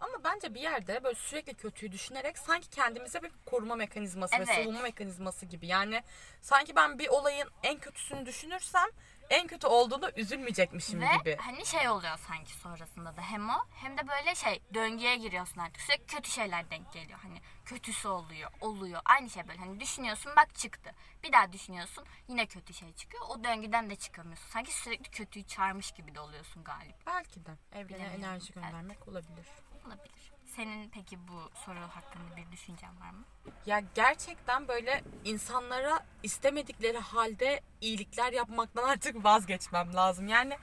Ama 0.00 0.24
bence 0.24 0.54
bir 0.54 0.60
yerde 0.60 1.04
böyle 1.04 1.14
sürekli 1.14 1.54
kötüyü 1.54 1.92
düşünerek 1.92 2.38
sanki 2.38 2.70
kendimize 2.70 3.22
bir 3.22 3.30
koruma 3.46 3.74
mekanizması 3.76 4.34
ve 4.38 4.44
Evet. 4.44 4.54
savunma 4.54 4.80
mekanizması 4.80 5.46
gibi. 5.46 5.66
Yani 5.66 6.02
sanki 6.40 6.76
ben 6.76 6.98
bir 6.98 7.08
olayın 7.08 7.50
en 7.62 7.78
kötüsünü 7.78 8.26
düşünürsem 8.26 8.88
en 9.30 9.46
kötü 9.46 9.66
olduğunda 9.66 10.12
üzülmeyecekmişim 10.16 11.00
Ve 11.00 11.06
gibi. 11.20 11.36
hani 11.40 11.66
şey 11.66 11.88
oluyor 11.88 12.18
sanki 12.28 12.52
sonrasında 12.54 13.16
da 13.16 13.20
hem 13.22 13.50
o 13.50 13.66
hem 13.74 13.98
de 13.98 14.08
böyle 14.08 14.34
şey 14.34 14.62
döngüye 14.74 15.16
giriyorsun 15.16 15.60
artık. 15.60 15.80
Sürekli 15.82 16.06
kötü 16.06 16.30
şeyler 16.30 16.70
denk 16.70 16.92
geliyor. 16.92 17.18
Hani 17.22 17.40
kötüsü 17.64 18.08
oluyor, 18.08 18.50
oluyor. 18.60 19.00
Aynı 19.04 19.30
şey 19.30 19.48
böyle 19.48 19.58
hani 19.58 19.80
düşünüyorsun 19.80 20.32
bak 20.36 20.54
çıktı. 20.54 20.90
Bir 21.22 21.32
daha 21.32 21.52
düşünüyorsun 21.52 22.04
yine 22.28 22.46
kötü 22.46 22.74
şey 22.74 22.92
çıkıyor. 22.92 23.22
O 23.28 23.44
döngüden 23.44 23.90
de 23.90 23.96
çıkamıyorsun. 23.96 24.48
Sanki 24.48 24.74
sürekli 24.74 25.10
kötüyü 25.10 25.44
çağırmış 25.46 25.92
gibi 25.92 26.14
de 26.14 26.20
oluyorsun 26.20 26.64
galiba. 26.64 26.96
Belki 27.06 27.46
de 27.46 27.50
evrene 27.72 27.88
Bilemiyorum. 27.88 28.24
enerji 28.24 28.52
Evet. 28.52 28.54
göndermek 28.54 29.08
olabilir. 29.08 29.46
Olabilir. 29.88 30.32
Senin 30.56 30.90
peki 30.90 31.18
bu 31.28 31.50
soru 31.64 31.78
hakkında 31.80 32.36
bir 32.36 32.52
düşüncen 32.52 33.00
var 33.00 33.10
mı? 33.10 33.24
Ya 33.66 33.82
gerçekten 33.94 34.68
böyle 34.68 35.02
insanlara 35.24 36.00
istemedikleri 36.22 36.98
halde 36.98 37.60
iyilikler 37.80 38.32
yapmaktan 38.32 38.82
artık 38.88 39.24
vazgeçmem 39.24 39.94
lazım. 39.94 40.28
Yani 40.28 40.56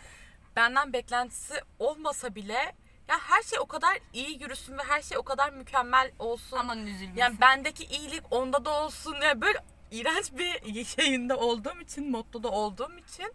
benden 0.55 0.93
beklentisi 0.93 1.53
olmasa 1.79 2.35
bile 2.35 2.75
ya 3.07 3.19
her 3.19 3.41
şey 3.43 3.59
o 3.59 3.65
kadar 3.65 3.97
iyi 4.13 4.41
yürüsün 4.41 4.77
ve 4.77 4.83
her 4.83 5.01
şey 5.01 5.17
o 5.17 5.23
kadar 5.23 5.53
mükemmel 5.53 6.11
olsun. 6.19 6.57
Aman 6.57 6.87
üzülmesin. 6.87 7.17
Yani 7.19 7.41
bendeki 7.41 7.85
iyilik 7.85 8.23
onda 8.31 8.65
da 8.65 8.69
olsun. 8.83 9.15
Yani 9.21 9.41
böyle 9.41 9.59
iğrenç 9.91 10.31
bir 10.33 10.85
şeyinde 10.85 11.33
olduğum 11.33 11.81
için, 11.81 12.11
mottoda 12.11 12.49
olduğum 12.49 12.97
için 12.97 13.33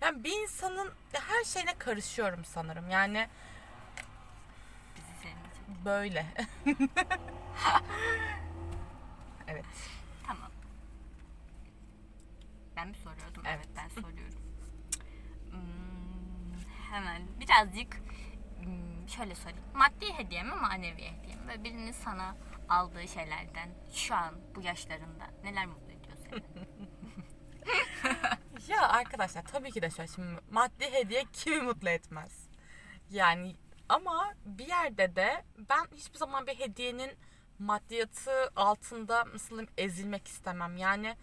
yani 0.00 0.24
bir 0.24 0.42
insanın 0.42 0.90
her 1.12 1.44
şeyine 1.44 1.74
karışıyorum 1.78 2.44
sanırım. 2.44 2.90
Yani. 2.90 3.28
Böyle. 5.84 6.26
evet. 9.48 9.64
Tamam. 10.26 10.50
Ben 12.76 12.88
mi 12.88 12.94
soruyordum? 12.96 13.42
Evet. 13.46 13.56
Evet, 13.56 13.68
ben 13.76 13.88
soruyorum. 13.88 14.38
Hmm, 15.50 16.58
hemen 16.90 17.22
birazcık 17.40 18.00
hmm, 18.62 19.08
şöyle 19.08 19.34
sorayım. 19.34 19.62
Maddi 19.74 20.12
hediye 20.12 20.42
mi 20.42 20.54
manevi 20.54 21.02
hediye 21.02 21.34
mi? 21.36 21.48
Böyle 21.48 21.64
birinin 21.64 21.92
sana 21.92 22.36
aldığı 22.68 23.08
şeylerden 23.08 23.68
şu 23.92 24.14
an 24.14 24.34
bu 24.54 24.60
yaşlarında 24.62 25.30
neler 25.44 25.66
mutlu 25.66 25.92
ediyor 25.92 26.16
seni? 26.30 26.42
Ya 28.68 28.88
arkadaşlar 28.88 29.42
tabii 29.42 29.70
ki 29.70 29.82
de 29.82 29.90
şöyle 29.90 30.08
şimdi 30.08 30.40
maddi 30.50 30.92
hediye 30.92 31.24
kimi 31.32 31.62
mutlu 31.62 31.88
etmez? 31.88 32.48
Yani 33.10 33.56
ama 33.92 34.34
bir 34.44 34.66
yerde 34.68 35.16
de 35.16 35.44
ben 35.58 35.86
hiçbir 35.96 36.18
zaman 36.18 36.46
bir 36.46 36.54
hediyenin 36.58 37.10
maddiyatı 37.58 38.50
altında 38.56 39.24
nasıl 39.32 39.66
ezilmek 39.78 40.28
istemem. 40.28 40.76
Yani 40.76 41.16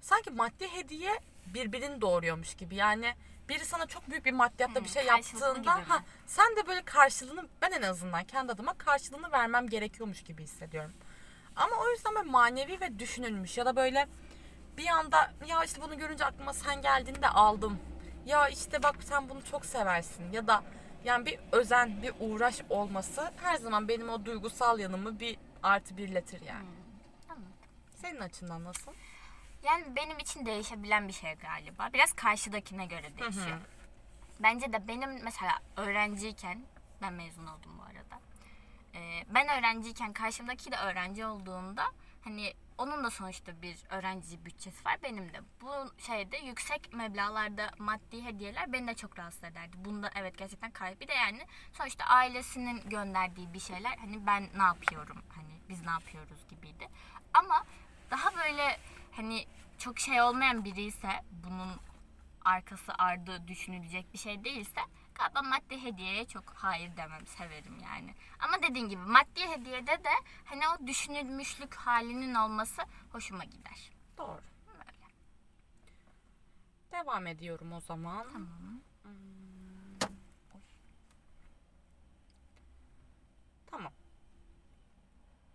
sanki 0.00 0.30
maddi 0.30 0.68
hediye 0.68 1.20
birbirini 1.46 2.00
doğuruyormuş 2.00 2.54
gibi. 2.54 2.74
Yani 2.74 3.14
biri 3.48 3.64
sana 3.64 3.86
çok 3.86 4.10
büyük 4.10 4.24
bir 4.24 4.32
maddiyatta 4.32 4.74
Hmm, 4.74 4.84
bir 4.84 4.90
şey 4.90 5.04
yaptığında 5.06 5.72
ha, 5.88 6.04
sen 6.26 6.56
de 6.56 6.66
böyle 6.66 6.82
karşılığını 6.84 7.48
ben 7.62 7.70
en 7.70 7.82
azından 7.82 8.24
kendi 8.24 8.52
adıma 8.52 8.78
karşılığını 8.78 9.32
vermem 9.32 9.68
gerekiyormuş 9.68 10.22
gibi 10.22 10.42
hissediyorum. 10.42 10.92
Ama 11.56 11.76
o 11.76 11.88
yüzden 11.88 12.14
böyle 12.14 12.30
manevi 12.30 12.80
ve 12.80 12.98
düşünülmüş 12.98 13.58
ya 13.58 13.66
da 13.66 13.76
böyle 13.76 14.06
bir 14.76 14.86
anda 14.86 15.32
ya 15.46 15.64
işte 15.64 15.82
bunu 15.82 15.98
görünce 15.98 16.24
aklıma 16.24 16.52
sen 16.52 16.82
geldin 16.82 17.22
de 17.22 17.28
aldım. 17.28 17.78
Ya 18.26 18.48
işte 18.48 18.82
bak 18.82 18.96
sen 19.00 19.28
bunu 19.28 19.44
çok 19.44 19.66
seversin 19.66 20.32
ya 20.32 20.46
da 20.46 20.62
yani 21.04 21.26
bir 21.26 21.38
özen, 21.52 22.02
bir 22.02 22.12
uğraş 22.20 22.60
olması 22.70 23.32
her 23.42 23.56
zaman 23.56 23.88
benim 23.88 24.08
o 24.08 24.24
duygusal 24.24 24.78
yanımı 24.78 25.20
bir 25.20 25.38
artı 25.62 25.96
birletir 25.96 26.40
yani. 26.40 26.68
Anladım. 27.28 27.52
Senin 27.96 28.20
açından 28.20 28.64
nasıl? 28.64 28.92
Yani 29.62 29.96
benim 29.96 30.18
için 30.18 30.46
değişebilen 30.46 31.08
bir 31.08 31.12
şey 31.12 31.34
galiba. 31.34 31.90
Biraz 31.92 32.12
karşıdakine 32.12 32.86
göre 32.86 33.18
değişiyor. 33.18 33.58
Bence 34.40 34.72
de 34.72 34.88
benim 34.88 35.22
mesela 35.24 35.52
öğrenciyken, 35.76 36.62
ben 37.02 37.12
mezun 37.12 37.46
oldum 37.46 37.78
bu 37.78 37.82
arada. 37.82 38.20
Ee, 38.94 39.24
ben 39.34 39.48
öğrenciyken 39.58 40.12
karşımdaki 40.12 40.72
de 40.72 40.76
öğrenci 40.76 41.26
olduğunda 41.26 41.84
hani 42.24 42.54
onun 42.78 43.04
da 43.04 43.10
sonuçta 43.10 43.62
bir 43.62 43.76
öğrenci 43.90 44.44
bütçesi 44.44 44.84
var 44.84 44.98
benim 45.02 45.32
de. 45.32 45.40
Bu 45.60 45.70
şeyde 45.98 46.36
yüksek 46.36 46.92
meblağlarda 46.92 47.70
maddi 47.78 48.24
hediyeler 48.24 48.72
beni 48.72 48.86
de 48.86 48.94
çok 48.94 49.18
rahatsız 49.18 49.44
ederdi. 49.44 49.76
Bunda 49.84 50.10
evet 50.14 50.38
gerçekten 50.38 50.70
kayıp. 50.70 51.00
Bir 51.00 51.08
de 51.08 51.14
yani 51.14 51.46
sonuçta 51.72 52.04
ailesinin 52.04 52.88
gönderdiği 52.88 53.52
bir 53.52 53.60
şeyler 53.60 53.96
hani 53.96 54.26
ben 54.26 54.48
ne 54.56 54.62
yapıyorum 54.62 55.22
hani 55.36 55.60
biz 55.68 55.82
ne 55.82 55.90
yapıyoruz 55.90 56.38
gibiydi. 56.50 56.88
Ama 57.34 57.64
daha 58.10 58.36
böyle 58.36 58.78
hani 59.12 59.46
çok 59.78 59.98
şey 59.98 60.22
olmayan 60.22 60.64
biri 60.64 60.82
ise 60.82 61.10
bunun 61.30 61.80
arkası 62.44 62.92
ardı 62.98 63.48
düşünülecek 63.48 64.12
bir 64.12 64.18
şey 64.18 64.44
değilse 64.44 64.80
galiba 65.14 65.42
maddi 65.42 65.82
hediyeye 65.82 66.24
çok 66.24 66.44
hayır 66.54 66.96
demem 66.96 67.26
severim 67.26 67.78
yani. 67.84 68.14
Ama 68.38 68.62
dediğin 68.62 68.88
gibi 68.88 69.02
maddi 69.02 69.48
hediyede 69.48 70.04
de 70.04 70.10
hani 70.44 70.62
o 70.68 70.86
düşünülmüşlük 70.86 71.74
halinin 71.74 72.34
olması 72.34 72.82
hoşuma 73.12 73.44
gider. 73.44 73.90
Doğru. 74.18 74.40
Devam 76.92 77.26
ediyorum 77.26 77.72
o 77.72 77.80
zaman. 77.80 78.26
Tamam. 78.32 78.48
Hmm. 79.02 79.14
Tamam. 83.66 83.92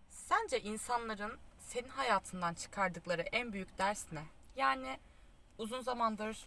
Sence 0.08 0.60
insanların 0.60 1.38
senin 1.58 1.88
hayatından 1.88 2.54
çıkardıkları 2.54 3.22
en 3.22 3.52
büyük 3.52 3.78
ders 3.78 4.12
ne? 4.12 4.24
Yani 4.56 5.00
uzun 5.58 5.80
zamandır 5.80 6.46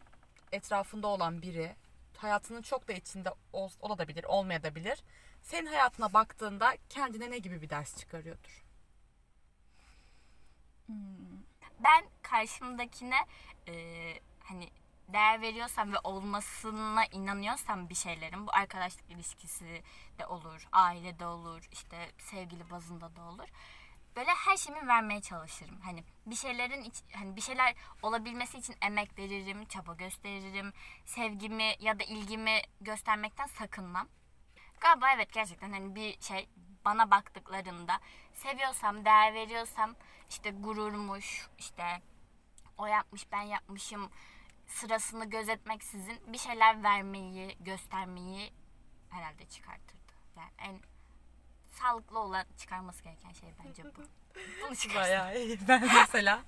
etrafında 0.52 1.08
olan 1.08 1.42
biri 1.42 1.76
hayatının 2.24 2.62
çok 2.62 2.88
da 2.88 2.94
içinde 2.94 3.34
ol, 3.54 3.70
olabilir, 3.80 4.24
olmayabilir. 4.24 5.04
Senin 5.42 5.66
hayatına 5.66 6.14
baktığında 6.14 6.78
kendine 6.90 7.32
ne 7.32 7.38
gibi 7.38 7.62
bir 7.62 7.70
ders 7.70 7.98
çıkarıyordur? 7.98 8.64
Ben 11.80 12.06
karşımdakine 12.22 13.18
e, 13.68 13.74
hani 14.44 14.70
değer 15.08 15.42
veriyorsam 15.42 15.94
ve 15.94 15.98
olmasına 16.04 17.06
inanıyorsam 17.06 17.90
bir 17.90 17.96
şeylerin 17.96 18.48
bu 18.48 18.54
arkadaşlık 18.54 19.12
ilişkisi 19.12 19.84
de 20.20 20.26
olur, 20.26 20.68
ailede 20.72 21.26
olur, 21.26 21.68
işte 21.72 22.12
sevgili 22.18 22.70
bazında 22.70 23.16
da 23.16 23.22
olur. 23.22 23.48
Böyle 24.16 24.32
her 24.32 24.58
şeyimi 24.58 24.88
vermeye 24.88 25.22
çalışırım. 25.22 25.82
Hani 25.82 26.04
bir 26.26 26.36
şeylerin 26.36 26.84
iç, 26.84 26.96
hani 27.16 27.36
bir 27.36 27.42
şeyler 27.42 27.76
olabilmesi 28.02 28.58
için 28.58 28.76
emek 28.82 29.20
veririm, 29.20 29.66
çaba 29.66 29.94
gösteririm. 29.94 30.74
Sevgimi 31.06 31.76
ya 31.80 32.00
da 32.00 32.04
ilgimi 32.04 32.62
göstermekten 32.82 33.48
sakınmam. 33.48 34.08
Galiba 34.80 35.12
evet 35.16 35.34
gerçekten 35.34 35.72
hani 35.72 35.96
bir 35.96 36.22
şey 36.22 36.50
bana 36.86 37.12
baktıklarında 37.12 38.00
seviyorsam, 38.34 39.06
değer 39.06 39.34
veriyorsam 39.34 39.96
işte 40.30 40.52
gururmuş, 40.52 41.48
işte 41.58 42.02
o 42.78 42.86
yapmış 42.86 43.32
ben 43.32 43.42
yapmışım 43.42 44.12
sırasını 44.68 45.30
gözetmeksizin 45.30 46.34
bir 46.34 46.38
şeyler 46.38 46.84
vermeyi, 46.84 47.58
göstermeyi 47.60 48.54
herhalde 49.10 49.46
çıkartırdı. 49.46 50.14
Yani 50.38 50.52
en 50.58 50.80
sağlıklı 51.82 52.20
olan 52.20 52.46
çıkarması 52.58 53.04
gereken 53.04 53.34
şey 53.34 53.50
bence 53.66 53.84
bu. 53.84 53.90
Bunu 54.36 54.76
çıkarsın. 54.76 54.96
Bayağı 54.96 55.40
iyi. 55.40 55.60
Ben 55.68 55.90
mesela 55.96 56.44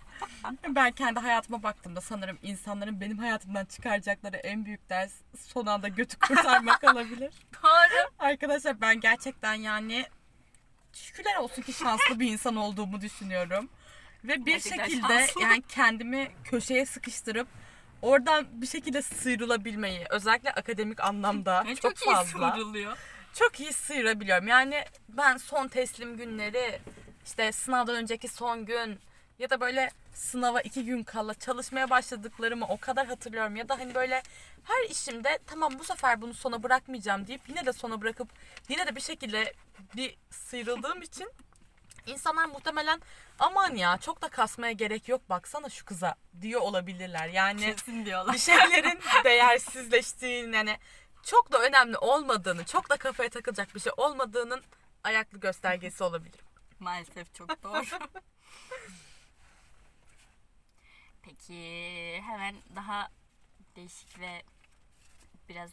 ben 0.68 0.92
kendi 0.92 1.20
hayatıma 1.20 1.64
baktığımda 1.64 2.02
sanırım 2.02 2.38
insanların 2.42 3.02
benim 3.02 3.18
hayatımdan 3.18 3.66
çıkaracakları 3.66 4.38
en 4.38 4.66
büyük 4.66 4.90
ders 4.90 5.14
son 5.38 5.66
anda 5.66 5.88
götü 5.88 6.20
kurtarmak 6.20 6.84
olabilir. 6.94 7.34
Doğru. 7.64 8.10
Arkadaşlar 8.20 8.82
ben 8.82 9.00
gerçekten 9.00 9.54
yani 9.54 10.06
şükürler 10.94 11.36
olsun 11.36 11.62
ki 11.62 11.74
şanslı 11.74 12.20
bir 12.20 12.32
insan 12.32 12.56
olduğumu 12.56 13.02
düşünüyorum. 13.02 13.70
Ve 14.24 14.46
bir 14.46 14.52
Gerçekten 14.52 14.86
şekilde 14.86 15.20
şanslı. 15.20 15.42
yani 15.42 15.64
kendimi 15.70 16.32
köşeye 16.44 16.86
sıkıştırıp 16.86 17.48
oradan 18.02 18.62
bir 18.62 18.68
şekilde 18.68 19.02
sıyrılabilmeyi 19.02 20.06
özellikle 20.10 20.52
akademik 20.52 21.04
anlamda 21.04 21.64
çok, 21.68 21.82
çok, 21.82 22.02
iyi 22.02 22.14
fazla 22.16 22.52
soruluyor. 22.52 22.98
Çok 23.36 23.60
iyi 23.60 23.74
sıyırabiliyorum. 23.74 24.48
Yani 24.48 24.86
ben 25.10 25.38
son 25.38 25.68
teslim 25.68 26.18
günleri 26.18 26.80
işte 27.26 27.52
sınavdan 27.52 27.96
önceki 27.96 28.28
son 28.28 28.66
gün 28.66 29.00
ya 29.40 29.50
da 29.50 29.62
böyle 29.62 29.90
sınava 30.14 30.62
iki 30.62 30.86
gün 30.86 31.04
kala 31.04 31.34
çalışmaya 31.34 31.90
başladıklarımı 31.90 32.66
o 32.68 32.78
kadar 32.78 33.08
hatırlıyorum. 33.08 33.56
Ya 33.56 33.70
da 33.70 33.80
hani 33.80 33.96
böyle 33.96 34.24
her 34.64 34.90
işimde 34.90 35.40
tamam 35.48 35.80
bu 35.80 35.84
sefer 35.84 36.22
bunu 36.22 36.34
sona 36.34 36.64
bırakmayacağım 36.64 37.28
deyip 37.28 37.42
yine 37.50 37.66
de 37.66 37.74
sona 37.74 38.02
bırakıp 38.02 38.30
yine 38.70 38.88
de 38.88 38.96
bir 38.96 39.02
şekilde 39.02 39.54
bir 39.96 40.18
sıyrıldığım 40.30 41.02
için 41.02 41.32
insanlar 42.06 42.46
muhtemelen 42.46 43.02
aman 43.40 43.76
ya 43.76 43.98
çok 43.98 44.22
da 44.22 44.28
kasmaya 44.28 44.72
gerek 44.72 45.10
yok 45.10 45.30
baksana 45.30 45.70
şu 45.70 45.86
kıza 45.86 46.16
diyor 46.42 46.62
olabilirler. 46.62 47.28
Yani 47.28 47.62
Kesin 47.62 48.06
diyorlar. 48.06 48.34
bir 48.34 48.40
şeylerin 48.40 49.00
değersizleştiğini 49.24 50.56
yani 50.56 50.78
çok 51.26 51.52
da 51.52 51.60
önemli 51.60 51.98
olmadığını, 51.98 52.66
çok 52.66 52.90
da 52.90 52.98
kafaya 52.98 53.30
takılacak 53.30 53.76
bir 53.76 53.80
şey 53.80 53.92
olmadığının 53.98 54.64
ayaklı 55.04 55.40
göstergesi 55.40 56.04
olabilir. 56.04 56.40
Maalesef 56.80 57.36
çok 57.36 57.64
doğru. 57.64 58.10
Peki 61.22 62.22
hemen 62.26 62.56
daha 62.76 63.10
değişik 63.76 64.20
ve 64.20 64.44
biraz 65.50 65.72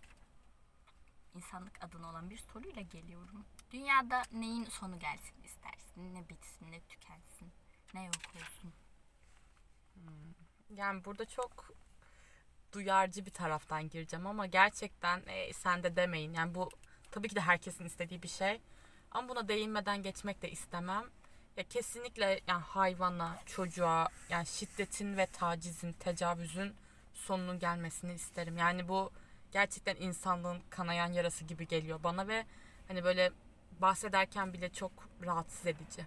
insanlık 1.34 1.84
adına 1.84 2.10
olan 2.10 2.30
bir 2.30 2.38
soruyla 2.38 2.82
geliyorum. 2.82 3.44
Dünyada 3.70 4.22
neyin 4.32 4.64
sonu 4.64 4.98
gelsin 4.98 5.42
istersin? 5.44 6.14
Ne 6.14 6.28
bitsin, 6.28 6.72
ne 6.72 6.80
tükensin, 6.80 7.52
ne 7.94 8.04
yok 8.04 8.14
olsun? 8.36 8.72
Yani 10.70 11.04
burada 11.04 11.24
çok 11.24 11.70
duyarcı 12.72 13.26
bir 13.26 13.30
taraftan 13.30 13.88
gireceğim 13.88 14.26
ama 14.26 14.46
gerçekten 14.46 15.22
e, 15.26 15.52
sen 15.52 15.82
de 15.82 15.96
demeyin. 15.96 16.34
Yani 16.34 16.54
bu 16.54 16.68
tabii 17.10 17.28
ki 17.28 17.36
de 17.36 17.40
herkesin 17.40 17.84
istediği 17.84 18.22
bir 18.22 18.28
şey. 18.28 18.60
Ama 19.10 19.28
buna 19.28 19.48
değinmeden 19.48 20.02
geçmek 20.02 20.42
de 20.42 20.50
istemem. 20.50 21.04
Ya 21.56 21.64
kesinlikle 21.68 22.40
yani 22.46 22.62
hayvana, 22.62 23.38
çocuğa 23.46 24.08
yani 24.28 24.46
şiddetin 24.46 25.16
ve 25.16 25.26
tacizin, 25.26 25.92
tecavüzün 25.92 26.74
sonunun 27.14 27.58
gelmesini 27.58 28.14
isterim. 28.14 28.56
Yani 28.56 28.88
bu 28.88 29.10
gerçekten 29.52 29.96
insanlığın 29.96 30.62
kanayan 30.70 31.12
yarası 31.12 31.44
gibi 31.44 31.68
geliyor 31.68 32.00
bana 32.04 32.28
ve 32.28 32.46
hani 32.88 33.04
böyle 33.04 33.32
bahsederken 33.80 34.52
bile 34.52 34.72
çok 34.72 34.92
rahatsız 35.22 35.66
edici. 35.66 36.06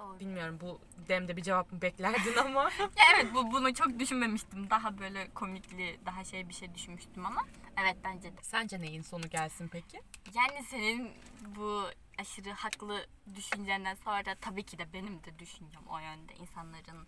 Doğru. 0.00 0.20
Bilmiyorum 0.20 0.58
bu 0.60 0.80
demde 1.08 1.36
bir 1.36 1.42
cevap 1.42 1.72
mı 1.72 1.82
beklerdin 1.82 2.36
ama. 2.44 2.70
Evet 3.14 3.34
bu 3.34 3.52
bunu 3.52 3.74
çok 3.74 3.98
düşünmemiştim. 3.98 4.70
Daha 4.70 4.98
böyle 4.98 5.30
komikli, 5.34 6.00
daha 6.06 6.24
şey 6.24 6.48
bir 6.48 6.54
şey 6.54 6.74
düşünmüştüm 6.74 7.26
ama 7.26 7.46
evet 7.82 7.96
bence 8.04 8.36
de. 8.36 8.42
Sence 8.42 8.80
neyin 8.80 9.02
sonu 9.02 9.28
gelsin 9.30 9.68
peki? 9.68 10.02
Yani 10.34 10.64
senin 10.64 11.10
bu 11.56 11.84
aşırı 12.18 12.50
haklı 12.50 13.06
düşüncenden 13.34 13.94
sonra 13.94 14.34
tabii 14.40 14.62
ki 14.62 14.78
de 14.78 14.92
benim 14.92 15.24
de 15.24 15.38
düşüncem 15.38 15.86
o 15.86 15.98
yönde. 15.98 16.34
İnsanların 16.34 17.06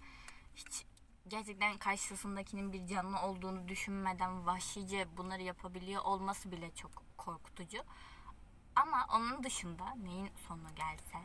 hiç 0.57 0.85
gerçekten 1.29 1.79
karşısındakinin 1.79 2.73
bir 2.73 2.87
canlı 2.87 3.21
olduğunu 3.21 3.69
düşünmeden 3.69 4.47
vahşice 4.47 5.07
bunları 5.17 5.43
yapabiliyor 5.43 6.05
olması 6.05 6.53
bile 6.53 6.75
çok 6.75 6.91
korkutucu. 7.19 7.79
Ama 8.77 9.07
onun 9.15 9.45
dışında 9.45 9.95
neyin 9.95 10.31
sonu 10.49 10.75
gelse 10.77 11.19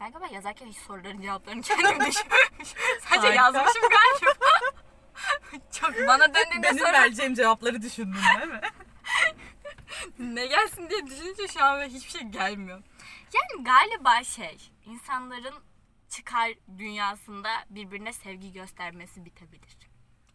ben 0.00 0.12
galiba 0.12 0.34
yazarken 0.34 0.66
hiç 0.66 0.76
soruların 0.76 1.22
cevaplarını 1.22 1.62
kendim 1.62 1.86
düşünmemişim. 2.06 2.78
Sadece 3.00 3.26
Harika. 3.26 3.34
yazmışım 3.34 3.82
galiba. 3.82 4.38
çok 5.80 6.08
bana 6.08 6.34
döndüğünde 6.34 6.62
Benim 6.62 6.78
sonra 6.78 6.92
vereceğim 6.92 7.34
cevapları 7.34 7.82
düşündün 7.82 8.18
değil 8.38 8.48
mi? 8.48 8.60
ne 10.34 10.46
gelsin 10.46 10.90
diye 10.90 11.06
düşününce 11.06 11.48
şu 11.48 11.64
an 11.64 11.82
hiçbir 11.82 12.10
şey 12.10 12.22
gelmiyor. 12.22 12.82
Yani 13.34 13.64
galiba 13.64 14.24
şey 14.24 14.70
insanların 14.84 15.54
çıkar 16.08 16.52
dünyasında 16.78 17.50
birbirine 17.70 18.12
sevgi 18.12 18.52
göstermesi 18.52 19.24
bitebilir. 19.24 19.78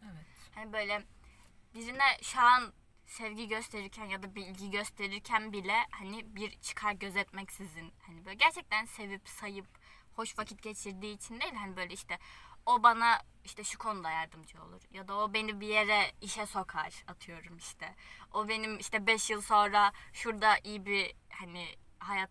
Evet. 0.02 0.26
Hani 0.54 0.72
böyle 0.72 1.02
birine 1.74 2.18
şu 2.22 2.40
an 2.40 2.72
sevgi 3.06 3.48
gösterirken 3.48 4.04
ya 4.04 4.22
da 4.22 4.34
bilgi 4.34 4.70
gösterirken 4.70 5.52
bile 5.52 5.86
hani 5.90 6.36
bir 6.36 6.50
çıkar 6.60 6.92
gözetmeksizin 6.92 7.92
hani 8.06 8.24
böyle 8.24 8.36
gerçekten 8.36 8.84
sevip 8.84 9.28
sayıp 9.28 9.66
hoş 10.12 10.38
vakit 10.38 10.62
geçirdiği 10.62 11.14
için 11.14 11.40
değil 11.40 11.54
hani 11.54 11.76
böyle 11.76 11.94
işte 11.94 12.18
o 12.66 12.82
bana 12.82 13.22
işte 13.44 13.64
şu 13.64 13.78
konuda 13.78 14.10
yardımcı 14.10 14.62
olur 14.62 14.82
ya 14.92 15.08
da 15.08 15.16
o 15.16 15.32
beni 15.34 15.60
bir 15.60 15.66
yere 15.66 16.12
işe 16.20 16.46
sokar 16.46 17.04
atıyorum 17.06 17.56
işte. 17.56 17.94
O 18.32 18.48
benim 18.48 18.78
işte 18.78 19.06
5 19.06 19.30
yıl 19.30 19.40
sonra 19.40 19.92
şurada 20.12 20.58
iyi 20.64 20.86
bir 20.86 21.14
hani 21.30 21.66
hayat 21.98 22.30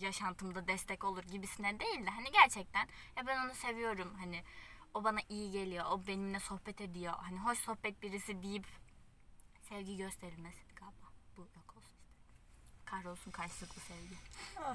yaşantımda 0.00 0.68
destek 0.68 1.04
olur 1.04 1.22
gibisine 1.22 1.80
değil 1.80 2.06
de 2.06 2.10
hani 2.10 2.32
gerçekten 2.32 2.88
ya 3.16 3.26
ben 3.26 3.44
onu 3.46 3.54
seviyorum 3.54 4.14
hani 4.20 4.44
o 4.94 5.04
bana 5.04 5.18
iyi 5.28 5.50
geliyor 5.50 5.84
o 5.90 6.06
benimle 6.06 6.40
sohbet 6.40 6.80
ediyor 6.80 7.14
hani 7.16 7.38
hoş 7.38 7.58
sohbet 7.58 8.02
birisi 8.02 8.42
deyip 8.42 8.66
sevgi 9.74 9.96
gösterilmesi 9.96 10.58
galiba 10.76 11.06
bu 11.36 11.40
yok 11.40 11.76
olsun 11.76 11.92
işte 12.70 12.84
kahrolsun 12.84 13.30
karşılıklı 13.30 13.80
sevgi 13.80 14.16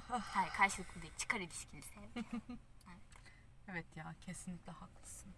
hayır 0.09 0.51
karşılıklı 0.53 1.01
değil 1.01 1.13
çıkar 1.17 1.39
ilişkili 1.39 1.81
sevgi 1.81 2.27
Evet 3.71 3.85
ya 3.95 4.15
kesinlikle 4.21 4.71
haklısın. 4.71 5.31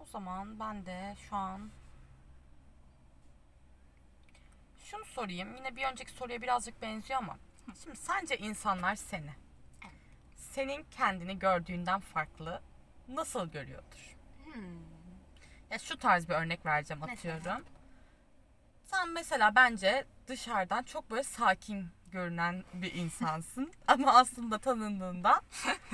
O 0.00 0.06
zaman 0.06 0.60
ben 0.60 0.86
de 0.86 1.16
şu 1.28 1.36
an 1.36 1.70
şunu 4.84 5.04
sorayım. 5.04 5.56
Yine 5.56 5.76
bir 5.76 5.84
önceki 5.84 6.12
soruya 6.12 6.42
birazcık 6.42 6.82
benziyor 6.82 7.18
ama. 7.18 7.38
Şimdi 7.82 7.96
sence 7.96 8.38
insanlar 8.38 8.94
seni 8.94 9.34
senin 10.36 10.86
kendini 10.90 11.38
gördüğünden 11.38 12.00
farklı 12.00 12.62
nasıl 13.08 13.50
görüyordur? 13.50 14.16
Hmm. 14.44 14.54
Ya 15.70 15.78
şu 15.78 15.98
tarz 15.98 16.28
bir 16.28 16.34
örnek 16.34 16.66
vereceğim 16.66 17.02
Mesela? 17.06 17.36
atıyorum. 17.36 17.73
Sen 18.90 19.08
mesela 19.08 19.54
bence 19.54 20.04
dışarıdan 20.26 20.82
çok 20.82 21.10
böyle 21.10 21.22
sakin 21.22 21.88
görünen 22.12 22.64
bir 22.74 22.94
insansın 22.94 23.72
ama 23.86 24.12
aslında 24.18 24.58
tanındığında 24.58 25.40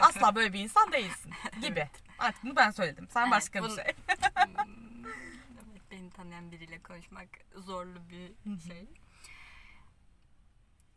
asla 0.01 0.35
böyle 0.35 0.53
bir 0.53 0.59
insan 0.61 0.93
değilsin 0.93 1.33
gibi. 1.63 1.89
Artık 2.19 2.45
bunu 2.45 2.57
ben 2.57 2.71
söyledim. 2.71 3.09
Sen 3.11 3.23
Evet, 3.23 3.33
başka 3.33 3.59
bir 3.63 3.69
bunu- 3.69 3.77
şey. 3.77 3.85
Hmm, 3.85 5.05
evet, 5.73 5.83
beni 5.91 6.11
tanıyan 6.11 6.53
biriyle 6.53 6.83
konuşmak 6.83 7.29
zorlu 7.57 7.99
bir 8.11 8.33
şey. 8.69 8.87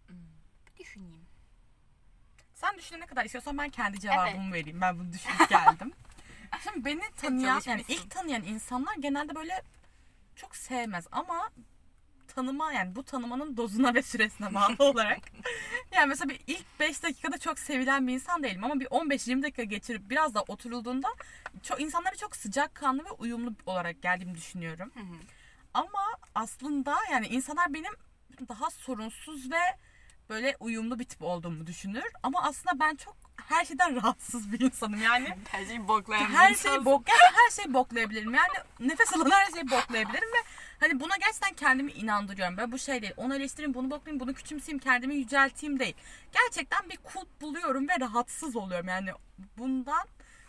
Hmm, 0.07 0.15
bir 0.67 0.83
düşüneyim. 0.83 1.25
Sen 2.53 2.77
düşünene 2.77 3.05
kadar 3.05 3.25
istiyorsan 3.25 3.57
ben 3.57 3.69
kendi 3.69 3.99
cevabımı 3.99 4.43
Evet. 4.43 4.53
vereyim. 4.53 4.81
Ben 4.81 4.99
bunu 4.99 5.13
düşünüp 5.13 5.49
geldim. 5.49 5.91
Şimdi 6.63 6.85
beni 6.85 7.01
tanıyan 7.17 7.61
yani 7.65 7.83
ilk 7.87 8.11
tanıyan 8.11 8.43
insanlar 8.43 8.95
genelde 8.99 9.35
böyle 9.35 9.61
çok 10.35 10.55
sevmez 10.55 11.07
ama 11.11 11.49
tanıma 12.35 12.73
yani 12.73 12.95
bu 12.95 13.03
tanımanın 13.03 13.57
dozuna 13.57 13.93
ve 13.93 14.01
süresine 14.01 14.53
bağlı 14.53 14.75
olarak 14.79 15.19
yani 15.91 16.07
mesela 16.07 16.29
bir 16.29 16.39
ilk 16.47 16.79
5 16.79 17.03
dakikada 17.03 17.37
çok 17.37 17.59
sevilen 17.59 18.07
bir 18.07 18.13
insan 18.13 18.43
değilim 18.43 18.63
ama 18.63 18.79
bir 18.79 18.85
15-20 18.85 19.43
dakika 19.43 19.63
geçirip 19.63 20.09
biraz 20.09 20.35
da 20.35 20.43
oturulduğunda 20.47 21.07
çok 21.63 21.81
insanlara 21.81 22.15
çok 22.15 22.35
sıcakkanlı 22.35 23.05
ve 23.05 23.11
uyumlu 23.11 23.53
olarak 23.65 24.01
geldiğimi 24.01 24.35
düşünüyorum. 24.35 24.91
Hı 24.93 24.99
hı. 24.99 25.15
Ama 25.73 26.03
aslında 26.35 26.95
yani 27.11 27.27
insanlar 27.27 27.73
benim 27.73 27.93
daha 28.49 28.69
sorunsuz 28.69 29.51
ve 29.51 29.59
böyle 30.29 30.55
uyumlu 30.59 30.99
bir 30.99 31.03
tip 31.03 31.21
olduğumu 31.21 31.67
düşünür. 31.67 32.11
Ama 32.23 32.43
aslında 32.43 32.79
ben 32.79 32.95
çok 32.95 33.15
her 33.49 33.65
şeyden 33.65 33.95
rahatsız 34.03 34.51
bir 34.51 34.59
insanım. 34.59 35.01
Yani 35.01 35.37
Her 35.51 35.65
şeyi 35.65 35.87
boklayan 35.87 36.25
her 36.25 36.55
şeyi 36.55 36.85
bok 36.85 37.03
her 37.07 37.51
şeyi 37.51 37.73
boklayabilirim. 37.73 38.33
Yani 38.33 38.53
nefes 38.79 39.13
alan 39.13 39.31
her 39.31 39.51
şeyi 39.51 39.71
boklayabilirim 39.71 40.29
ve 40.29 40.43
hani 40.83 40.99
buna 40.99 41.17
gerçekten 41.17 41.53
kendimi 41.53 41.91
inandırıyorum. 41.91 42.57
Ben 42.57 42.71
bu 42.71 42.79
şey 42.79 43.01
değil. 43.01 43.13
Onu 43.17 43.35
eleştireyim, 43.35 43.73
bunu 43.73 43.91
boklayayım, 43.91 44.19
bunu 44.19 44.33
küçümseyeyim, 44.33 44.79
kendimi 44.79 45.15
yücelteyim 45.15 45.79
değil. 45.79 45.95
Gerçekten 46.31 46.89
bir 46.89 46.97
kulp 46.97 47.41
buluyorum 47.41 47.87
ve 47.89 47.99
rahatsız 47.99 48.55
oluyorum. 48.55 48.87
Yani 48.87 49.09
bundan 49.57 50.07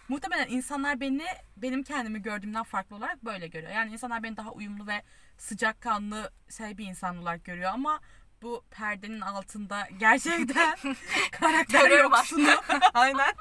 muhtemelen 0.09 0.49
insanlar 0.49 1.01
beni 1.01 1.25
benim 1.57 1.83
kendimi 1.83 2.23
gördüğümden 2.23 2.62
farklı 2.62 2.97
olarak 2.97 3.25
böyle 3.25 3.47
görüyor. 3.47 3.73
Yani 3.73 3.92
insanlar 3.92 4.23
beni 4.23 4.37
daha 4.37 4.51
uyumlu 4.51 4.87
ve 4.87 5.03
sıcakkanlı 5.38 6.31
şey 6.59 6.79
bir 6.79 6.87
insan 6.87 7.18
olarak 7.18 7.44
görüyor 7.44 7.70
ama 7.75 8.01
bu 8.42 8.64
perdenin 8.70 9.20
altında 9.20 9.88
gerçekten 9.99 10.77
karakter 11.33 11.90
yoksunu 11.90 12.51
aynen 12.94 13.35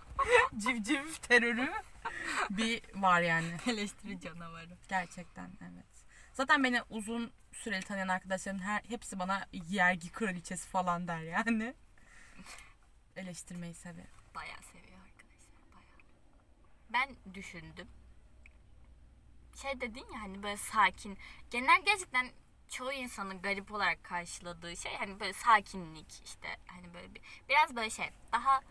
civciv 0.57 1.05
terörü 1.21 1.71
bir 2.49 2.81
var 2.95 3.21
yani 3.21 3.47
Eleştiri 3.67 4.19
canavarı. 4.19 4.77
gerçekten 4.89 5.49
evet. 5.61 5.92
Zaten 6.33 6.63
beni 6.63 6.81
uzun 6.89 7.33
süreli 7.51 7.83
tanıyan 7.85 8.07
arkadaşlarım 8.07 8.59
her 8.59 8.81
hepsi 8.83 9.19
bana 9.19 9.47
yergi 9.51 10.11
kraliçesi 10.11 10.69
falan 10.69 11.07
der 11.07 11.19
yani. 11.19 11.75
Eleştirmeyi 13.15 13.73
severim. 13.73 14.09
Bayağı 14.35 14.61
seviyor 14.61 14.99
arkadaşlar. 14.99 15.53
Bayağı. 15.73 15.99
Ben 16.89 17.33
düşündüm. 17.33 17.87
Şey 19.61 19.81
dedin 19.81 20.05
ya 20.13 20.21
hani 20.21 20.43
böyle 20.43 20.57
sakin. 20.57 21.17
Genel 21.51 21.81
gerçekten 21.85 22.27
çoğu 22.69 22.91
insanın 22.91 23.41
garip 23.41 23.71
olarak 23.71 24.03
karşıladığı 24.03 24.77
şey 24.77 24.95
hani 24.95 25.19
böyle 25.19 25.33
sakinlik 25.33 26.21
işte 26.25 26.57
hani 26.67 26.93
böyle 26.93 27.15
bir, 27.15 27.21
biraz 27.49 27.75
böyle 27.75 27.89
şey 27.89 28.09
daha 28.31 28.61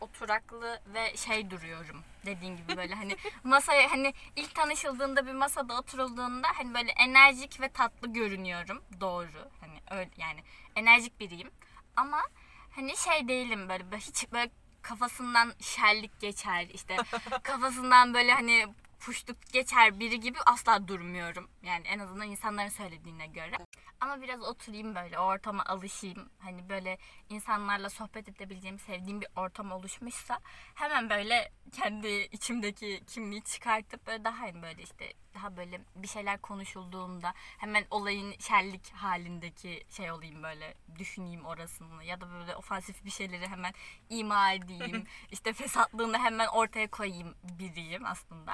oturaklı 0.00 0.80
ve 0.94 1.16
şey 1.16 1.50
duruyorum 1.50 2.02
dediğin 2.26 2.56
gibi 2.56 2.76
böyle. 2.76 2.94
Hani 2.94 3.16
masaya 3.44 3.90
hani 3.90 4.14
ilk 4.36 4.54
tanışıldığında 4.54 5.26
bir 5.26 5.32
masada 5.32 5.78
oturulduğunda 5.78 6.48
hani 6.54 6.74
böyle 6.74 6.90
enerjik 6.90 7.60
ve 7.60 7.68
tatlı 7.68 8.12
görünüyorum. 8.12 8.82
Doğru 9.00 9.50
hani 9.60 9.80
öyle 9.90 10.10
yani 10.16 10.40
enerjik 10.76 11.20
biriyim. 11.20 11.50
Ama 11.96 12.22
hani 12.70 12.96
şey 12.96 13.28
değilim 13.28 13.68
böyle, 13.68 13.90
böyle 13.90 14.02
hiç 14.02 14.32
böyle 14.32 14.50
kafasından 14.82 15.52
şerlik 15.60 16.20
geçer 16.20 16.66
işte 16.74 16.96
kafasından 17.42 18.14
böyle 18.14 18.32
hani 18.32 18.66
puşluk 19.00 19.36
geçer 19.52 20.00
biri 20.00 20.20
gibi 20.20 20.38
asla 20.46 20.88
durmuyorum. 20.88 21.50
Yani 21.62 21.86
en 21.86 21.98
azından 21.98 22.30
insanların 22.30 22.68
söylediğine 22.68 23.26
göre. 23.26 23.56
Ama 24.00 24.22
biraz 24.22 24.42
oturayım 24.42 24.94
böyle 24.94 25.18
ortama 25.18 25.64
alışayım. 25.64 26.30
Hani 26.38 26.68
böyle 26.68 26.98
insanlarla 27.28 27.90
sohbet 27.90 28.28
edebileceğim, 28.28 28.78
sevdiğim 28.78 29.20
bir 29.20 29.28
ortam 29.36 29.72
oluşmuşsa 29.72 30.38
hemen 30.74 31.10
böyle 31.10 31.52
kendi 31.72 32.08
içimdeki 32.08 33.02
kimliği 33.06 33.42
çıkartıp 33.42 34.06
böyle 34.06 34.24
daha 34.24 34.40
hani 34.40 34.62
böyle 34.62 34.82
işte 34.82 35.12
daha 35.34 35.56
böyle 35.56 35.80
bir 35.96 36.08
şeyler 36.08 36.40
konuşulduğunda 36.40 37.34
hemen 37.36 37.84
olayın 37.90 38.34
şerlik 38.38 38.92
halindeki 38.92 39.84
şey 39.90 40.10
olayım 40.10 40.42
böyle 40.42 40.74
düşüneyim 40.98 41.44
orasını 41.44 42.04
ya 42.04 42.20
da 42.20 42.30
böyle 42.30 42.56
ofansif 42.56 43.04
bir 43.04 43.10
şeyleri 43.10 43.48
hemen 43.48 43.74
ima 44.10 44.52
edeyim. 44.52 45.06
işte 45.30 45.52
fesatlığını 45.52 46.18
hemen 46.18 46.46
ortaya 46.46 46.90
koyayım 46.90 47.34
biriyim 47.42 48.04
aslında. 48.04 48.52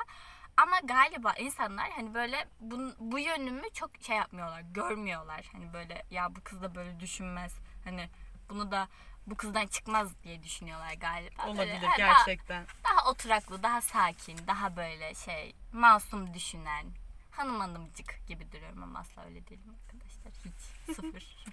Ama 0.57 0.81
galiba 0.85 1.33
insanlar 1.33 1.91
hani 1.91 2.15
böyle 2.15 2.49
bu, 2.61 2.93
bu 2.99 3.19
yönümü 3.19 3.71
çok 3.73 3.91
şey 4.01 4.17
yapmıyorlar, 4.17 4.61
görmüyorlar. 4.61 5.49
Hani 5.53 5.73
böyle 5.73 6.05
ya 6.11 6.37
bu 6.37 6.41
kız 6.45 6.63
da 6.63 6.75
böyle 6.75 7.01
düşünmez. 7.01 7.55
Hani 7.85 8.09
bunu 8.49 8.71
da 8.71 8.89
bu 9.31 9.37
kızdan 9.37 9.67
çıkmaz 9.67 10.23
diye 10.23 10.43
düşünüyorlar 10.43 10.93
galiba. 10.93 11.47
Olabilir 11.47 11.83
böyle, 11.83 11.97
gerçekten. 11.97 12.67
Daha, 12.85 12.97
daha 12.97 13.11
oturaklı, 13.11 13.63
daha 13.63 13.81
sakin, 13.81 14.39
daha 14.47 14.77
böyle 14.77 15.15
şey 15.15 15.55
masum 15.73 16.35
düşünen, 16.35 16.87
hanım 17.31 17.61
hanımcık 17.61 18.27
gibi 18.27 18.53
duruyorum 18.53 18.83
ama 18.83 18.99
asla 18.99 19.25
öyle 19.25 19.47
değilim 19.47 19.75
arkadaşlar. 19.83 20.33
Hiç 20.45 20.95
sıfır. 20.97 21.47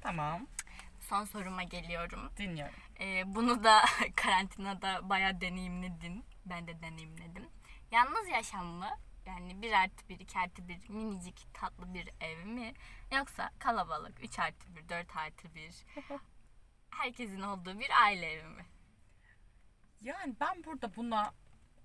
Tamam. 0.00 0.46
Son 1.00 1.24
soruma 1.24 1.62
geliyorum. 1.62 2.30
Dinliyorum. 2.36 2.74
Ee, 3.00 3.22
bunu 3.34 3.64
da 3.64 3.84
karantinada 4.16 5.08
bayağı 5.08 5.40
deneyimledin. 5.40 6.24
Ben 6.46 6.66
de 6.66 6.82
deneyimledim. 6.82 7.48
Yalnız 7.90 8.28
yaşam 8.28 8.66
mı? 8.66 8.90
Yani 9.26 9.62
bir 9.62 9.72
artı 9.72 10.08
bir, 10.08 10.20
iki 10.20 10.38
artı 10.38 10.68
bir 10.68 10.88
minicik 10.88 11.54
tatlı 11.54 11.94
bir 11.94 12.08
ev 12.20 12.46
mi? 12.46 12.74
Yoksa 13.16 13.50
kalabalık, 13.58 14.24
üç 14.24 14.38
artı 14.38 14.76
bir, 14.76 14.88
dört 14.88 15.16
artı 15.16 15.54
bir 15.54 15.74
herkesin 16.90 17.40
olduğu 17.40 17.80
bir 17.80 17.88
aile 18.04 18.32
evi 18.32 18.48
mi? 18.48 18.64
Yani 20.02 20.34
ben 20.40 20.64
burada 20.64 20.96
buna 20.96 21.32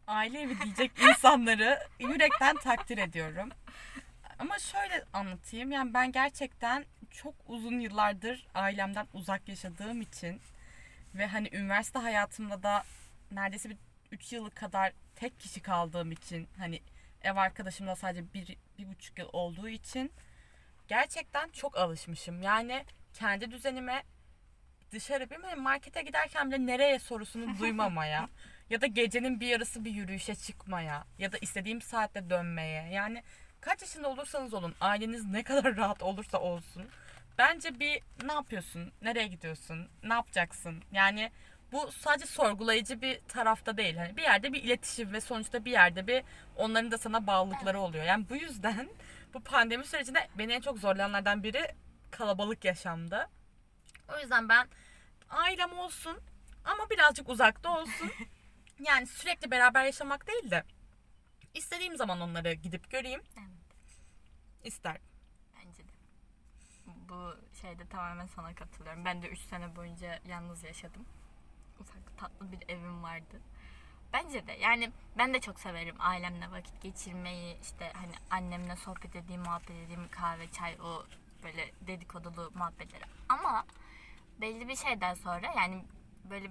aile 0.08 0.42
evi 0.42 0.62
diyecek 0.62 0.92
insanları 1.10 1.80
yürekten 2.00 2.56
takdir 2.56 2.98
ediyorum. 2.98 3.50
Ama 4.40 4.60
şöyle 4.60 5.04
anlatayım. 5.14 5.72
Yani 5.72 5.94
ben 5.94 6.12
gerçekten 6.12 6.86
çok 7.12 7.36
uzun 7.48 7.80
yıllardır 7.80 8.48
ailemden 8.54 9.08
uzak 9.14 9.50
yaşadığım 9.50 10.02
için 10.02 10.42
ve 11.16 11.28
hani 11.28 11.50
üniversite 11.52 12.00
hayatımda 12.00 12.64
da 12.64 12.84
neredeyse 13.32 13.70
bir 13.70 13.78
3 14.12 14.34
yılı 14.34 14.52
kadar 14.52 14.92
tek 15.16 15.40
kişi 15.40 15.62
kaldığım 15.62 16.12
için 16.12 16.48
hani 16.58 16.82
ev 17.22 17.36
arkadaşımla 17.36 17.96
sadece 17.96 18.34
bir, 18.34 18.58
bir 18.78 18.88
buçuk 18.88 19.20
yıl 19.20 19.30
olduğu 19.34 19.70
için 19.70 20.12
gerçekten 20.88 21.50
çok 21.50 21.78
alışmışım. 21.78 22.42
Yani 22.42 22.86
kendi 23.14 23.52
düzenime 23.52 24.04
dışarı 24.96 25.30
bir 25.30 25.58
markete 25.58 26.02
giderken 26.02 26.52
bile 26.52 26.66
nereye 26.66 27.00
sorusunu 27.00 27.60
duymamaya 27.60 28.30
ya 28.70 28.82
da 28.82 28.88
gecenin 28.88 29.40
bir 29.40 29.48
yarısı 29.48 29.86
bir 29.86 29.92
yürüyüşe 29.92 30.36
çıkmaya 30.36 31.04
ya 31.18 31.32
da 31.32 31.38
istediğim 31.42 31.82
saatte 31.82 32.30
dönmeye 32.30 32.90
yani 32.90 33.24
kaç 33.62 33.82
yaşında 33.82 34.10
olursanız 34.10 34.54
olun 34.54 34.76
aileniz 34.82 35.26
ne 35.26 35.44
kadar 35.44 35.78
rahat 35.78 36.04
olursa 36.04 36.40
olsun 36.40 36.84
bence 37.38 37.80
bir 37.80 38.02
ne 38.24 38.34
yapıyorsun 38.34 38.92
nereye 39.02 39.28
gidiyorsun 39.28 39.90
ne 40.04 40.14
yapacaksın 40.14 40.84
yani 40.92 41.32
bu 41.72 41.92
sadece 41.92 42.26
sorgulayıcı 42.26 43.02
bir 43.02 43.20
tarafta 43.28 43.78
değil. 43.78 43.96
Hani 43.98 44.18
bir 44.18 44.22
yerde 44.22 44.54
bir 44.54 44.64
iletişim 44.64 45.14
ve 45.14 45.22
sonuçta 45.22 45.66
bir 45.66 45.72
yerde 45.72 46.08
bir 46.08 46.24
onların 46.56 46.92
da 46.92 46.98
sana 46.98 47.28
bağlılıkları 47.28 47.80
oluyor. 47.80 48.06
Yani 48.06 48.26
bu 48.30 48.36
yüzden 48.36 48.90
bu 49.34 49.40
pandemi 49.40 49.86
sürecinde 49.86 50.28
beni 50.38 50.54
en 50.54 50.62
çok 50.62 50.80
zorlayanlardan 50.80 51.44
biri 51.44 51.68
kalabalık 52.12 52.66
yaşamdı. 52.66 53.30
O 54.16 54.20
yüzden 54.20 54.50
ben 54.50 54.68
ailem 55.30 55.78
olsun 55.80 56.18
ama 56.66 56.90
birazcık 56.90 57.30
uzakta 57.30 57.80
olsun. 57.80 58.12
Yani 58.80 59.08
sürekli 59.08 59.52
beraber 59.52 59.86
yaşamak 59.86 60.28
değil 60.28 60.52
de 60.52 60.64
istediğim 61.54 61.98
zaman 61.98 62.22
onları 62.22 62.54
gidip 62.54 62.92
göreyim. 62.92 63.22
Evet. 63.38 63.88
İster. 64.64 64.98
Bence 65.56 65.84
de. 65.84 65.92
Bu 67.10 67.36
şeyde 67.62 67.88
tamamen 67.88 68.28
sana 68.28 68.56
katılıyorum. 68.56 69.06
Ben 69.06 69.22
de 69.22 69.30
3 69.30 69.40
sene 69.40 69.76
boyunca 69.76 70.20
yalnız 70.28 70.64
yaşadım. 70.64 71.06
Ufak 71.80 72.18
tatlı 72.18 72.52
bir 72.52 72.70
evim 72.70 73.04
vardı. 73.04 73.42
Bence 74.14 74.48
de 74.48 74.52
yani 74.52 74.92
ben 75.18 75.34
de 75.34 75.40
çok 75.42 75.60
severim 75.60 75.96
ailemle 76.00 76.52
vakit 76.52 76.82
geçirmeyi 76.82 77.58
işte 77.62 77.92
hani 77.96 78.14
annemle 78.30 78.76
sohbet 78.76 79.16
edeyim 79.16 79.42
muhabbet 79.42 79.70
edeyim 79.70 80.08
kahve 80.12 80.52
çay 80.52 80.78
o 80.82 81.06
böyle 81.44 81.72
dedikodulu 81.82 82.52
muhabbetleri 82.56 83.04
ama 83.30 83.66
belli 84.42 84.68
bir 84.68 84.76
şeyden 84.76 85.14
sonra 85.14 85.48
yani 85.58 85.86
böyle 86.24 86.48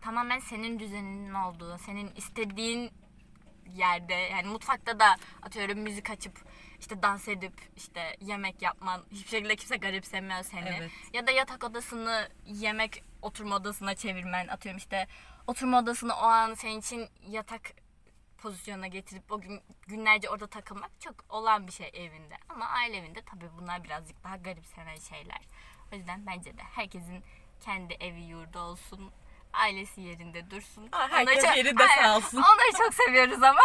tamamen 0.00 0.38
senin 0.38 0.78
düzeninin 0.78 1.34
olduğu 1.34 1.78
senin 1.78 2.10
istediğin 2.16 2.90
yerde 3.74 4.14
yani 4.14 4.48
mutfakta 4.48 5.00
da 5.00 5.16
atıyorum 5.42 5.78
müzik 5.78 6.10
açıp 6.10 6.40
işte 6.80 7.02
dans 7.02 7.28
edip 7.28 7.52
işte 7.76 8.16
yemek 8.20 8.62
yapman 8.62 9.02
hiçbir 9.10 9.28
şekilde 9.28 9.56
kimse 9.56 9.76
garipsemiyor 9.76 10.42
seni. 10.42 10.68
Evet. 10.78 10.90
Ya 11.12 11.26
da 11.26 11.30
yatak 11.30 11.64
odasını 11.64 12.28
yemek 12.46 13.02
oturma 13.22 13.56
odasına 13.56 13.94
çevirmen 13.94 14.48
atıyorum 14.48 14.78
işte 14.78 15.06
oturma 15.46 15.78
odasını 15.78 16.14
o 16.14 16.22
an 16.22 16.54
senin 16.54 16.80
için 16.80 17.08
yatak 17.28 17.72
pozisyonuna 18.38 18.86
getirip 18.86 19.32
o 19.32 19.40
gün 19.40 19.60
günlerce 19.86 20.30
orada 20.30 20.46
takılmak 20.46 21.00
çok 21.00 21.14
olan 21.28 21.66
bir 21.66 21.72
şey 21.72 21.90
evinde. 21.94 22.34
Ama 22.48 22.66
aile 22.66 22.96
evinde 22.96 23.22
tabii 23.22 23.50
bunlar 23.60 23.84
birazcık 23.84 24.24
daha 24.24 24.36
garipsenen 24.36 24.96
şeyler. 24.96 25.40
O 25.92 25.96
yüzden 25.96 26.26
bence 26.26 26.58
de 26.58 26.62
herkesin 26.62 27.24
kendi 27.60 27.94
evi 27.94 28.20
yurdu 28.20 28.58
olsun. 28.58 29.10
Ailesi 29.52 30.00
yerinde 30.00 30.50
dursun. 30.50 30.88
Aa, 30.92 31.08
herkes 31.08 31.44
çok- 31.44 31.56
yerinde 31.56 31.84
sağ 32.02 32.16
olsun. 32.16 32.36
Onları 32.36 32.78
çok 32.78 32.94
seviyoruz 32.94 33.42
ama. 33.42 33.60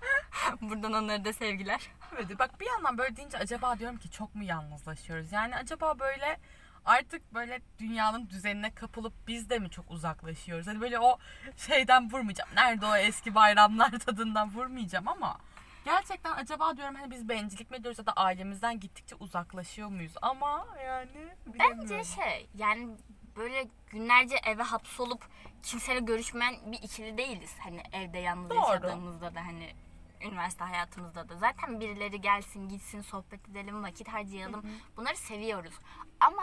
Buradan 0.60 0.92
onlara 0.92 1.24
da 1.24 1.32
sevgiler. 1.32 1.80
Evet, 2.14 2.38
bak 2.38 2.60
bir 2.60 2.66
yandan 2.66 2.98
böyle 2.98 3.16
deyince 3.16 3.38
acaba 3.38 3.78
diyorum 3.78 3.96
ki 3.98 4.10
çok 4.10 4.34
mu 4.34 4.44
yalnızlaşıyoruz? 4.44 5.32
Yani 5.32 5.56
acaba 5.56 5.98
böyle 5.98 6.38
artık 6.84 7.34
böyle 7.34 7.60
dünyanın 7.78 8.30
düzenine 8.30 8.74
kapılıp 8.74 9.12
biz 9.26 9.50
de 9.50 9.58
mi 9.58 9.70
çok 9.70 9.90
uzaklaşıyoruz? 9.90 10.66
Hani 10.66 10.80
böyle 10.80 10.98
o 10.98 11.18
şeyden 11.56 12.10
vurmayacağım. 12.10 12.50
Nerede 12.54 12.86
o 12.86 12.96
eski 12.96 13.34
bayramlar 13.34 13.90
tadından 13.98 14.54
vurmayacağım 14.54 15.08
ama 15.08 15.38
gerçekten 15.88 16.32
acaba 16.32 16.76
diyorum 16.76 16.94
hani 16.94 17.10
biz 17.10 17.28
bencillik 17.28 17.70
mi 17.70 17.76
ediyoruz 17.76 17.98
ya 17.98 18.06
da 18.06 18.12
ailemizden 18.12 18.80
gittikçe 18.80 19.14
uzaklaşıyor 19.14 19.88
muyuz? 19.88 20.12
Ama 20.22 20.66
yani. 20.86 21.28
Bence 21.46 22.04
şey 22.04 22.48
yani 22.54 22.88
böyle 23.36 23.68
günlerce 23.90 24.36
eve 24.46 24.62
hapsolup 24.62 25.24
kimseyle 25.62 26.00
görüşmeyen 26.00 26.72
bir 26.72 26.82
ikili 26.82 27.18
değiliz. 27.18 27.54
Hani 27.58 27.82
evde 27.92 28.18
yalnız 28.18 28.50
Doğru. 28.50 28.58
yaşadığımızda 28.58 29.34
da 29.34 29.46
hani 29.46 29.74
üniversite 30.20 30.64
hayatımızda 30.64 31.28
da 31.28 31.36
zaten 31.36 31.80
birileri 31.80 32.20
gelsin 32.20 32.68
gitsin 32.68 33.00
sohbet 33.00 33.48
edelim 33.48 33.82
vakit 33.82 34.08
harcayalım 34.08 34.64
bunları 34.96 35.16
seviyoruz 35.16 35.74
ama 36.20 36.42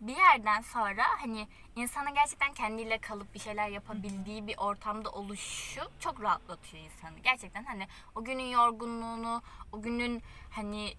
bir 0.00 0.16
yerden 0.16 0.60
sonra 0.60 1.02
hani 1.20 1.48
insanın 1.76 2.14
gerçekten 2.14 2.54
kendiyle 2.54 2.98
kalıp 2.98 3.34
bir 3.34 3.38
şeyler 3.38 3.68
yapabildiği 3.68 4.46
bir 4.46 4.58
ortamda 4.58 5.10
oluşu 5.10 5.80
çok 6.00 6.22
rahatlatıyor 6.22 6.84
insanı. 6.84 7.18
Gerçekten 7.18 7.64
hani 7.64 7.88
o 8.14 8.24
günün 8.24 8.50
yorgunluğunu, 8.50 9.42
o 9.72 9.82
günün 9.82 10.22
hani 10.50 10.94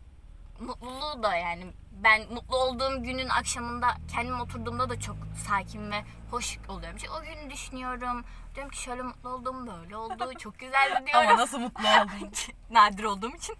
mutluluğu 0.60 1.24
da 1.24 1.36
yani 1.36 1.74
ben 1.92 2.34
mutlu 2.34 2.58
olduğum 2.58 3.04
günün 3.04 3.30
akşamında 3.30 3.88
kendim 4.14 4.40
oturduğumda 4.40 4.90
da 4.90 5.00
çok 5.00 5.16
sakin 5.48 5.92
ve 5.92 6.04
hoş 6.32 6.58
oluyorum. 6.68 6.98
İşte 6.98 7.10
o 7.10 7.22
günü 7.22 7.52
düşünüyorum. 7.52 8.26
Diyorum 8.56 8.72
ki 8.72 8.82
şöyle 8.82 9.02
mutlu 9.02 9.30
oldum, 9.30 9.68
böyle 9.68 9.98
oldu. 9.98 10.34
Çok 10.40 10.60
güzeldi 10.60 11.06
diyorum. 11.06 11.30
Ama 11.30 11.38
nasıl 11.38 11.60
mutlu 11.60 11.84
oldum. 11.90 12.32
Nadir 12.70 13.04
olduğum 13.04 13.36
için. 13.36 13.56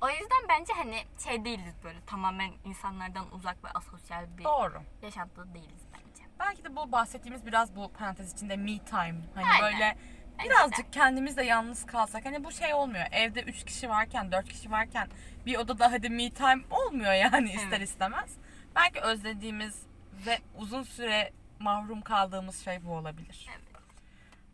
O 0.00 0.08
yüzden 0.08 0.48
bence 0.48 0.72
hani 0.72 1.02
şey 1.24 1.44
değiliz 1.44 1.74
böyle 1.84 2.00
tamamen 2.00 2.52
insanlardan 2.64 3.32
uzak 3.34 3.64
ve 3.64 3.68
asosyal 3.74 4.38
bir 4.38 4.44
Doğru. 4.44 4.82
yaşantıda 5.02 5.54
değiliz 5.54 5.82
bence. 5.92 6.24
Belki 6.38 6.64
de 6.64 6.76
bu 6.76 6.92
bahsettiğimiz 6.92 7.46
biraz 7.46 7.76
bu 7.76 7.92
parantez 7.92 8.32
içinde 8.32 8.56
me 8.56 8.78
time. 8.78 9.20
Hani 9.34 9.46
Aynen. 9.46 9.62
böyle 9.62 9.96
Birazcık 10.44 10.92
kendimizle 10.92 11.44
yalnız 11.44 11.86
kalsak. 11.86 12.24
Hani 12.24 12.44
bu 12.44 12.52
şey 12.52 12.74
olmuyor. 12.74 13.06
Evde 13.12 13.42
3 13.42 13.64
kişi 13.64 13.88
varken, 13.88 14.32
4 14.32 14.48
kişi 14.48 14.70
varken 14.70 15.08
bir 15.46 15.56
odada 15.56 15.92
hadi 15.92 16.10
me 16.10 16.30
time 16.30 16.62
olmuyor 16.70 17.12
yani 17.12 17.52
ister 17.52 17.68
Evet. 17.78 17.88
istemez. 17.88 18.36
Belki 18.76 19.00
özlediğimiz 19.00 19.82
ve 20.26 20.38
uzun 20.56 20.82
süre 20.82 21.32
mahrum 21.58 22.00
kaldığımız 22.00 22.64
şey 22.64 22.84
bu 22.84 22.92
olabilir. 22.92 23.48
Evet. 23.50 23.70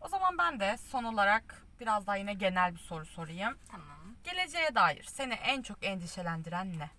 O 0.01 0.09
zaman 0.09 0.39
ben 0.39 0.61
de 0.61 0.77
son 0.77 1.05
olarak 1.05 1.65
biraz 1.81 2.07
daha 2.07 2.17
yine 2.17 2.35
genel 2.35 2.75
bir 2.75 2.81
soru 2.81 3.07
sorayım. 3.07 3.59
Tamam. 3.71 3.96
Geleceğe 4.27 4.75
dair 4.75 5.03
seni 5.03 5.35
en 5.35 5.63
çok 5.63 5.85
endişelendiren 5.85 6.79
ne? 6.79 6.91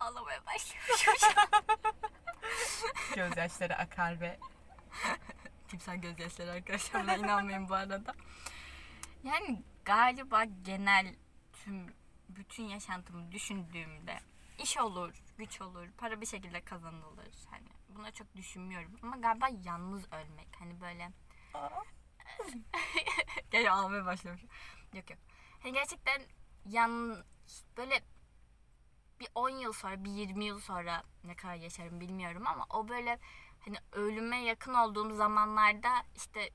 Ağlamaya 0.00 0.46
başlamışım. 0.46 1.14
Gözyaşları 3.14 3.76
akar 3.76 4.20
ve 4.20 4.38
Timsah 5.68 6.02
gözyaşları 6.02 6.50
arkadaşlar. 6.52 7.02
Buna 7.02 7.16
inanmayın 7.16 7.68
bu 7.68 7.74
arada. 7.74 8.14
Yani 9.24 9.62
galiba 9.84 10.44
genel 10.44 11.14
tüm 11.52 11.94
bütün 12.28 12.64
yaşantımı 12.64 13.32
düşündüğümde 13.32 14.20
iş 14.58 14.78
olur, 14.78 15.22
güç 15.38 15.60
olur, 15.60 15.88
para 15.98 16.20
bir 16.20 16.26
şekilde 16.26 16.64
kazanılır. 16.64 17.34
Hani 17.50 17.68
buna 17.88 18.10
çok 18.10 18.36
düşünmüyorum. 18.36 18.98
Ama 19.02 19.16
galiba 19.16 19.48
yalnız 19.64 20.12
ölmek. 20.12 20.48
Hani 20.58 20.80
böyle 20.80 21.10
Gel 23.50 23.72
ağlamaya 23.72 24.06
başlamışım. 24.06 24.48
Yok 24.94 25.10
yok. 25.10 25.18
Hani 25.62 25.72
gerçekten 25.72 26.22
yan 26.64 27.24
böyle 27.76 28.00
bir 29.20 29.28
10 29.34 29.50
yıl 29.50 29.72
sonra, 29.72 30.04
bir 30.04 30.10
20 30.10 30.44
yıl 30.44 30.60
sonra 30.60 31.02
ne 31.24 31.36
kadar 31.36 31.54
yaşarım 31.54 32.00
bilmiyorum 32.00 32.46
ama 32.46 32.66
o 32.70 32.88
böyle 32.88 33.18
hani 33.60 33.76
ölüme 33.92 34.42
yakın 34.44 34.74
olduğum 34.74 35.14
zamanlarda 35.14 35.90
işte 36.16 36.50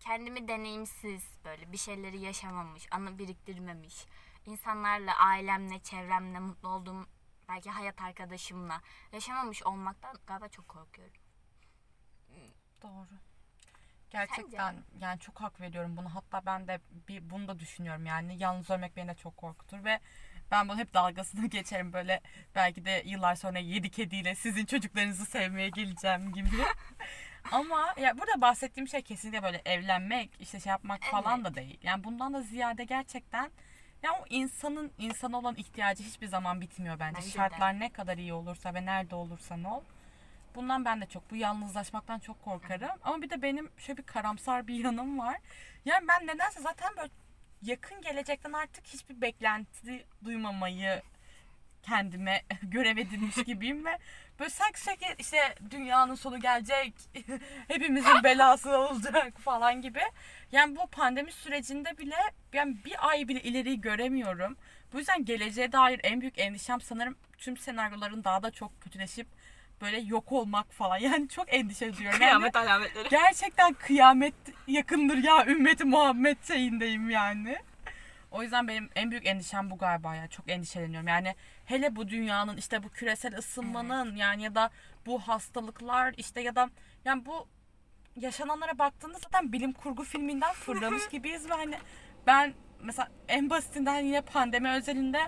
kendimi 0.00 0.48
deneyimsiz 0.48 1.38
böyle 1.44 1.72
bir 1.72 1.76
şeyleri 1.76 2.18
yaşamamış, 2.20 2.86
anı 2.90 3.18
biriktirmemiş, 3.18 4.06
insanlarla, 4.46 5.16
ailemle, 5.16 5.78
çevremle, 5.82 6.38
mutlu 6.38 6.68
olduğum 6.68 7.06
belki 7.48 7.70
hayat 7.70 8.00
arkadaşımla 8.02 8.82
yaşamamış 9.12 9.62
olmaktan 9.62 10.16
galiba 10.26 10.48
çok 10.48 10.68
korkuyorum. 10.68 11.20
Doğru. 12.82 13.29
Gerçekten 14.10 14.76
yani 15.00 15.20
çok 15.20 15.40
hak 15.40 15.60
veriyorum 15.60 15.96
bunu. 15.96 16.14
Hatta 16.14 16.46
ben 16.46 16.68
de 16.68 16.80
bir 17.08 17.30
bunu 17.30 17.48
da 17.48 17.58
düşünüyorum 17.58 18.06
yani. 18.06 18.36
Yalnız 18.38 18.70
ölmek 18.70 18.96
beni 18.96 19.08
de 19.08 19.14
çok 19.14 19.36
korkutur 19.36 19.84
ve 19.84 20.00
ben 20.50 20.68
bunu 20.68 20.78
hep 20.78 20.94
dalgasını 20.94 21.46
geçerim 21.50 21.92
böyle 21.92 22.20
belki 22.54 22.84
de 22.84 23.02
yıllar 23.06 23.34
sonra 23.34 23.58
yedi 23.58 23.90
kediyle 23.90 24.34
sizin 24.34 24.66
çocuklarınızı 24.66 25.26
sevmeye 25.26 25.68
geleceğim 25.68 26.32
gibi. 26.32 26.56
Ama 27.52 27.94
ya 28.00 28.18
burada 28.18 28.40
bahsettiğim 28.40 28.88
şey 28.88 29.02
kesinlikle 29.02 29.42
böyle 29.42 29.62
evlenmek, 29.64 30.30
işte 30.40 30.60
şey 30.60 30.70
yapmak 30.70 31.02
falan 31.02 31.40
Evet. 31.40 31.44
da 31.50 31.54
değil. 31.54 31.78
Yani 31.82 32.04
bundan 32.04 32.34
da 32.34 32.42
ziyade 32.42 32.84
gerçekten 32.84 33.50
ya 34.02 34.12
o 34.12 34.24
insanın 34.30 34.92
insana 34.98 35.38
olan 35.38 35.54
ihtiyacı 35.54 36.02
hiçbir 36.02 36.26
zaman 36.26 36.60
bitmiyor 36.60 36.98
bence. 36.98 37.16
Bence 37.16 37.26
de. 37.28 37.32
Şartlar 37.32 37.80
ne 37.80 37.92
kadar 37.92 38.18
iyi 38.18 38.32
olursa 38.32 38.74
ve 38.74 38.86
nerede 38.86 39.14
olursan 39.14 39.64
ol. 39.64 39.82
Bundan 40.54 40.84
ben 40.84 41.00
de 41.00 41.06
çok 41.06 41.30
bu 41.30 41.36
yalnızlaşmaktan 41.36 42.18
çok 42.18 42.44
korkarım. 42.44 42.98
Ama 43.02 43.22
bir 43.22 43.30
de 43.30 43.42
benim 43.42 43.70
şöyle 43.78 43.98
bir 43.98 44.02
karamsar 44.02 44.66
bir 44.66 44.84
yanım 44.84 45.18
var. 45.18 45.36
Yani 45.84 46.08
ben 46.08 46.26
nedense 46.26 46.60
zaten 46.60 46.96
böyle 46.96 47.10
yakın 47.62 48.00
gelecekten 48.00 48.52
artık 48.52 48.86
hiçbir 48.86 49.20
beklenti 49.20 50.06
duymamayı 50.24 51.02
kendime 51.82 52.42
görev 52.62 52.96
edinmiş 52.96 53.36
gibiyim 53.36 53.84
ve 53.86 53.98
böyle 54.38 54.50
sanki 54.50 54.80
sürekli 54.80 55.06
işte 55.18 55.54
dünyanın 55.70 56.14
sonu 56.14 56.40
gelecek, 56.40 56.94
hepimizin 57.68 58.24
belası 58.24 58.78
olacak 58.78 59.40
falan 59.40 59.82
gibi. 59.82 60.00
Yani 60.52 60.76
bu 60.76 60.86
pandemi 60.86 61.32
sürecinde 61.32 61.98
bile 61.98 62.16
yani 62.52 62.76
bir 62.84 63.08
ay 63.08 63.28
bile 63.28 63.42
ileriyi 63.42 63.80
göremiyorum. 63.80 64.56
Bu 64.92 64.98
yüzden 64.98 65.24
geleceğe 65.24 65.72
dair 65.72 66.00
en 66.02 66.20
büyük 66.20 66.38
endişem 66.38 66.80
sanırım 66.80 67.16
tüm 67.38 67.56
senaryoların 67.56 68.24
daha 68.24 68.42
da 68.42 68.50
çok 68.50 68.80
kötüleşip 68.80 69.26
böyle 69.80 69.98
yok 69.98 70.32
olmak 70.32 70.72
falan. 70.72 70.98
Yani 71.10 71.28
çok 71.28 71.54
endişe 71.54 71.96
duyuyorum. 71.96 72.20
Yani 72.22 72.50
alametleri. 72.54 73.08
gerçekten 73.08 73.72
kıyamet 73.72 74.34
yakındır 74.66 75.16
ya 75.16 75.46
ümmeti 75.46 75.84
Muhammed 75.84 76.36
şeyindeyim 76.48 77.10
yani. 77.10 77.56
O 78.30 78.42
yüzden 78.42 78.68
benim 78.68 78.90
en 78.94 79.10
büyük 79.10 79.26
endişem 79.26 79.70
bu 79.70 79.78
galiba 79.78 80.14
ya. 80.14 80.28
Çok 80.28 80.50
endişeleniyorum. 80.50 81.08
Yani 81.08 81.34
hele 81.64 81.96
bu 81.96 82.08
dünyanın 82.08 82.56
işte 82.56 82.82
bu 82.82 82.88
küresel 82.88 83.38
ısınmanın 83.38 84.16
yani 84.16 84.42
ya 84.42 84.54
da 84.54 84.70
bu 85.06 85.18
hastalıklar 85.18 86.14
işte 86.16 86.40
ya 86.40 86.54
da 86.56 86.70
yani 87.04 87.26
bu 87.26 87.48
yaşananlara 88.16 88.78
baktığında 88.78 89.18
zaten 89.18 89.52
bilim 89.52 89.72
kurgu 89.72 90.04
filminden 90.04 90.52
fırlamış 90.52 91.08
gibiyiz 91.10 91.50
ve 91.50 91.54
hani 91.54 91.78
ben 92.26 92.54
mesela 92.82 93.08
en 93.28 93.50
basitinden 93.50 94.00
yine 94.00 94.20
pandemi 94.20 94.70
özelinde 94.70 95.20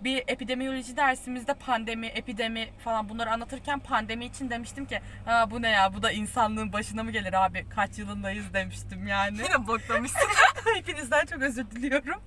bir 0.00 0.22
epidemiyoloji 0.28 0.96
dersimizde 0.96 1.54
pandemi, 1.54 2.06
epidemi 2.06 2.68
falan 2.84 3.08
bunları 3.08 3.30
anlatırken 3.30 3.78
pandemi 3.78 4.24
için 4.24 4.50
demiştim 4.50 4.86
ki 4.86 5.00
ha 5.24 5.50
bu 5.50 5.62
ne 5.62 5.68
ya 5.68 5.94
bu 5.94 6.02
da 6.02 6.12
insanlığın 6.12 6.72
başına 6.72 7.02
mı 7.02 7.10
gelir 7.10 7.44
abi 7.44 7.66
kaç 7.68 7.98
yılındayız 7.98 8.54
demiştim 8.54 9.06
yani. 9.06 9.38
Yine 9.38 9.66
boklamışsın. 9.66 10.28
Hepinizden 10.74 11.26
çok 11.26 11.42
özür 11.42 11.70
diliyorum. 11.70 12.22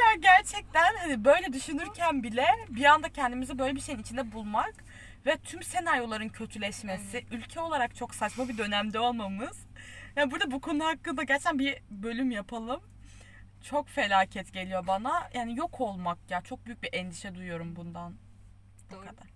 ya 0.00 0.14
gerçekten 0.20 0.96
hani 0.96 1.24
böyle 1.24 1.52
düşünürken 1.52 2.22
bile 2.22 2.46
bir 2.68 2.84
anda 2.84 3.08
kendimizi 3.08 3.58
böyle 3.58 3.76
bir 3.76 3.80
şeyin 3.80 3.98
içinde 3.98 4.32
bulmak 4.32 4.74
ve 5.26 5.36
tüm 5.36 5.62
senaryoların 5.62 6.28
kötüleşmesi, 6.28 7.26
ülke 7.30 7.60
olarak 7.60 7.96
çok 7.96 8.14
saçma 8.14 8.48
bir 8.48 8.58
dönemde 8.58 8.98
olmamız. 8.98 9.66
Yani 10.16 10.30
burada 10.30 10.50
bu 10.50 10.60
konu 10.60 10.84
hakkında 10.84 11.22
gerçekten 11.22 11.58
bir 11.58 11.78
bölüm 11.90 12.30
yapalım. 12.30 12.80
Çok 13.64 13.88
felaket 13.88 14.52
geliyor 14.52 14.86
bana. 14.86 15.30
Yani 15.34 15.56
yok 15.56 15.80
olmak 15.80 16.18
ya 16.30 16.40
çok 16.40 16.66
büyük 16.66 16.82
bir 16.82 16.88
endişe 16.92 17.34
duyuyorum 17.34 17.76
bundan. 17.76 18.14
Bu 18.90 18.94
Doğru. 18.94 19.00
kadar. 19.06 19.26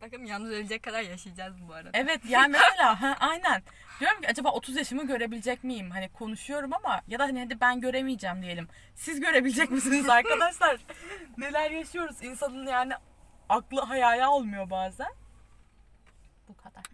Bakın 0.00 0.24
yalnız 0.24 0.50
ölecek 0.50 0.82
kadar 0.82 1.02
yaşayacağız 1.02 1.68
bu 1.68 1.74
arada. 1.74 1.90
Evet 1.94 2.20
yani 2.28 2.52
mesela 2.52 3.02
ha, 3.02 3.16
aynen. 3.20 3.62
Diyorum 4.00 4.20
ki 4.20 4.28
acaba 4.28 4.50
30 4.50 4.76
yaşımı 4.76 5.06
görebilecek 5.06 5.64
miyim? 5.64 5.90
Hani 5.90 6.08
konuşuyorum 6.08 6.72
ama 6.72 7.02
ya 7.08 7.18
da 7.18 7.24
hani 7.24 7.40
hadi 7.40 7.60
ben 7.60 7.80
göremeyeceğim 7.80 8.42
diyelim. 8.42 8.68
Siz 8.94 9.20
görebilecek 9.20 9.70
misiniz 9.70 10.08
arkadaşlar? 10.08 10.80
Neler 11.38 11.70
yaşıyoruz? 11.70 12.22
İnsanın 12.22 12.66
yani 12.66 12.92
aklı 13.48 13.80
hayali 13.80 14.24
almıyor 14.24 14.70
bazen. 14.70 15.12
Bu 16.48 16.56
kadar. 16.56 16.84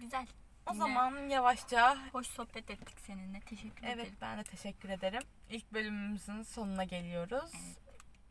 Güzel. 0.00 0.26
O 0.66 0.72
Yine 0.72 0.78
zaman 0.84 1.28
yavaşça 1.28 1.98
hoş 2.12 2.26
sohbet 2.26 2.70
ettik 2.70 2.96
seninle. 3.06 3.40
Teşekkür 3.40 3.84
evet 3.86 3.98
ederim. 3.98 4.16
ben 4.20 4.38
de 4.38 4.44
teşekkür 4.44 4.88
ederim. 4.88 5.22
İlk 5.50 5.72
bölümümüzün 5.72 6.42
sonuna 6.42 6.84
geliyoruz. 6.84 7.52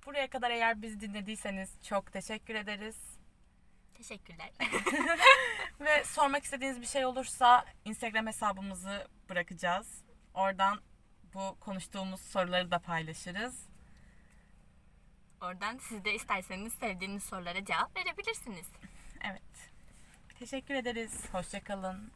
Buraya 0.05 0.29
kadar 0.29 0.51
eğer 0.51 0.81
bizi 0.81 0.99
dinlediyseniz 1.01 1.81
çok 1.83 2.11
teşekkür 2.13 2.55
ederiz. 2.55 2.97
Teşekkürler. 3.93 4.51
Ve 5.79 6.03
sormak 6.03 6.43
istediğiniz 6.43 6.81
bir 6.81 6.85
şey 6.85 7.05
olursa 7.05 7.65
Instagram 7.85 8.27
hesabımızı 8.27 9.07
bırakacağız. 9.29 10.03
Oradan 10.33 10.81
bu 11.33 11.57
konuştuğumuz 11.59 12.21
soruları 12.21 12.71
da 12.71 12.79
paylaşırız. 12.79 13.67
Oradan 15.41 15.77
siz 15.77 16.05
de 16.05 16.13
isterseniz 16.15 16.73
sevdiğiniz 16.73 17.23
sorulara 17.23 17.65
cevap 17.65 17.97
verebilirsiniz. 17.97 18.67
Evet. 19.23 19.71
Teşekkür 20.39 20.73
ederiz. 20.73 21.25
Hoşçakalın. 21.31 22.11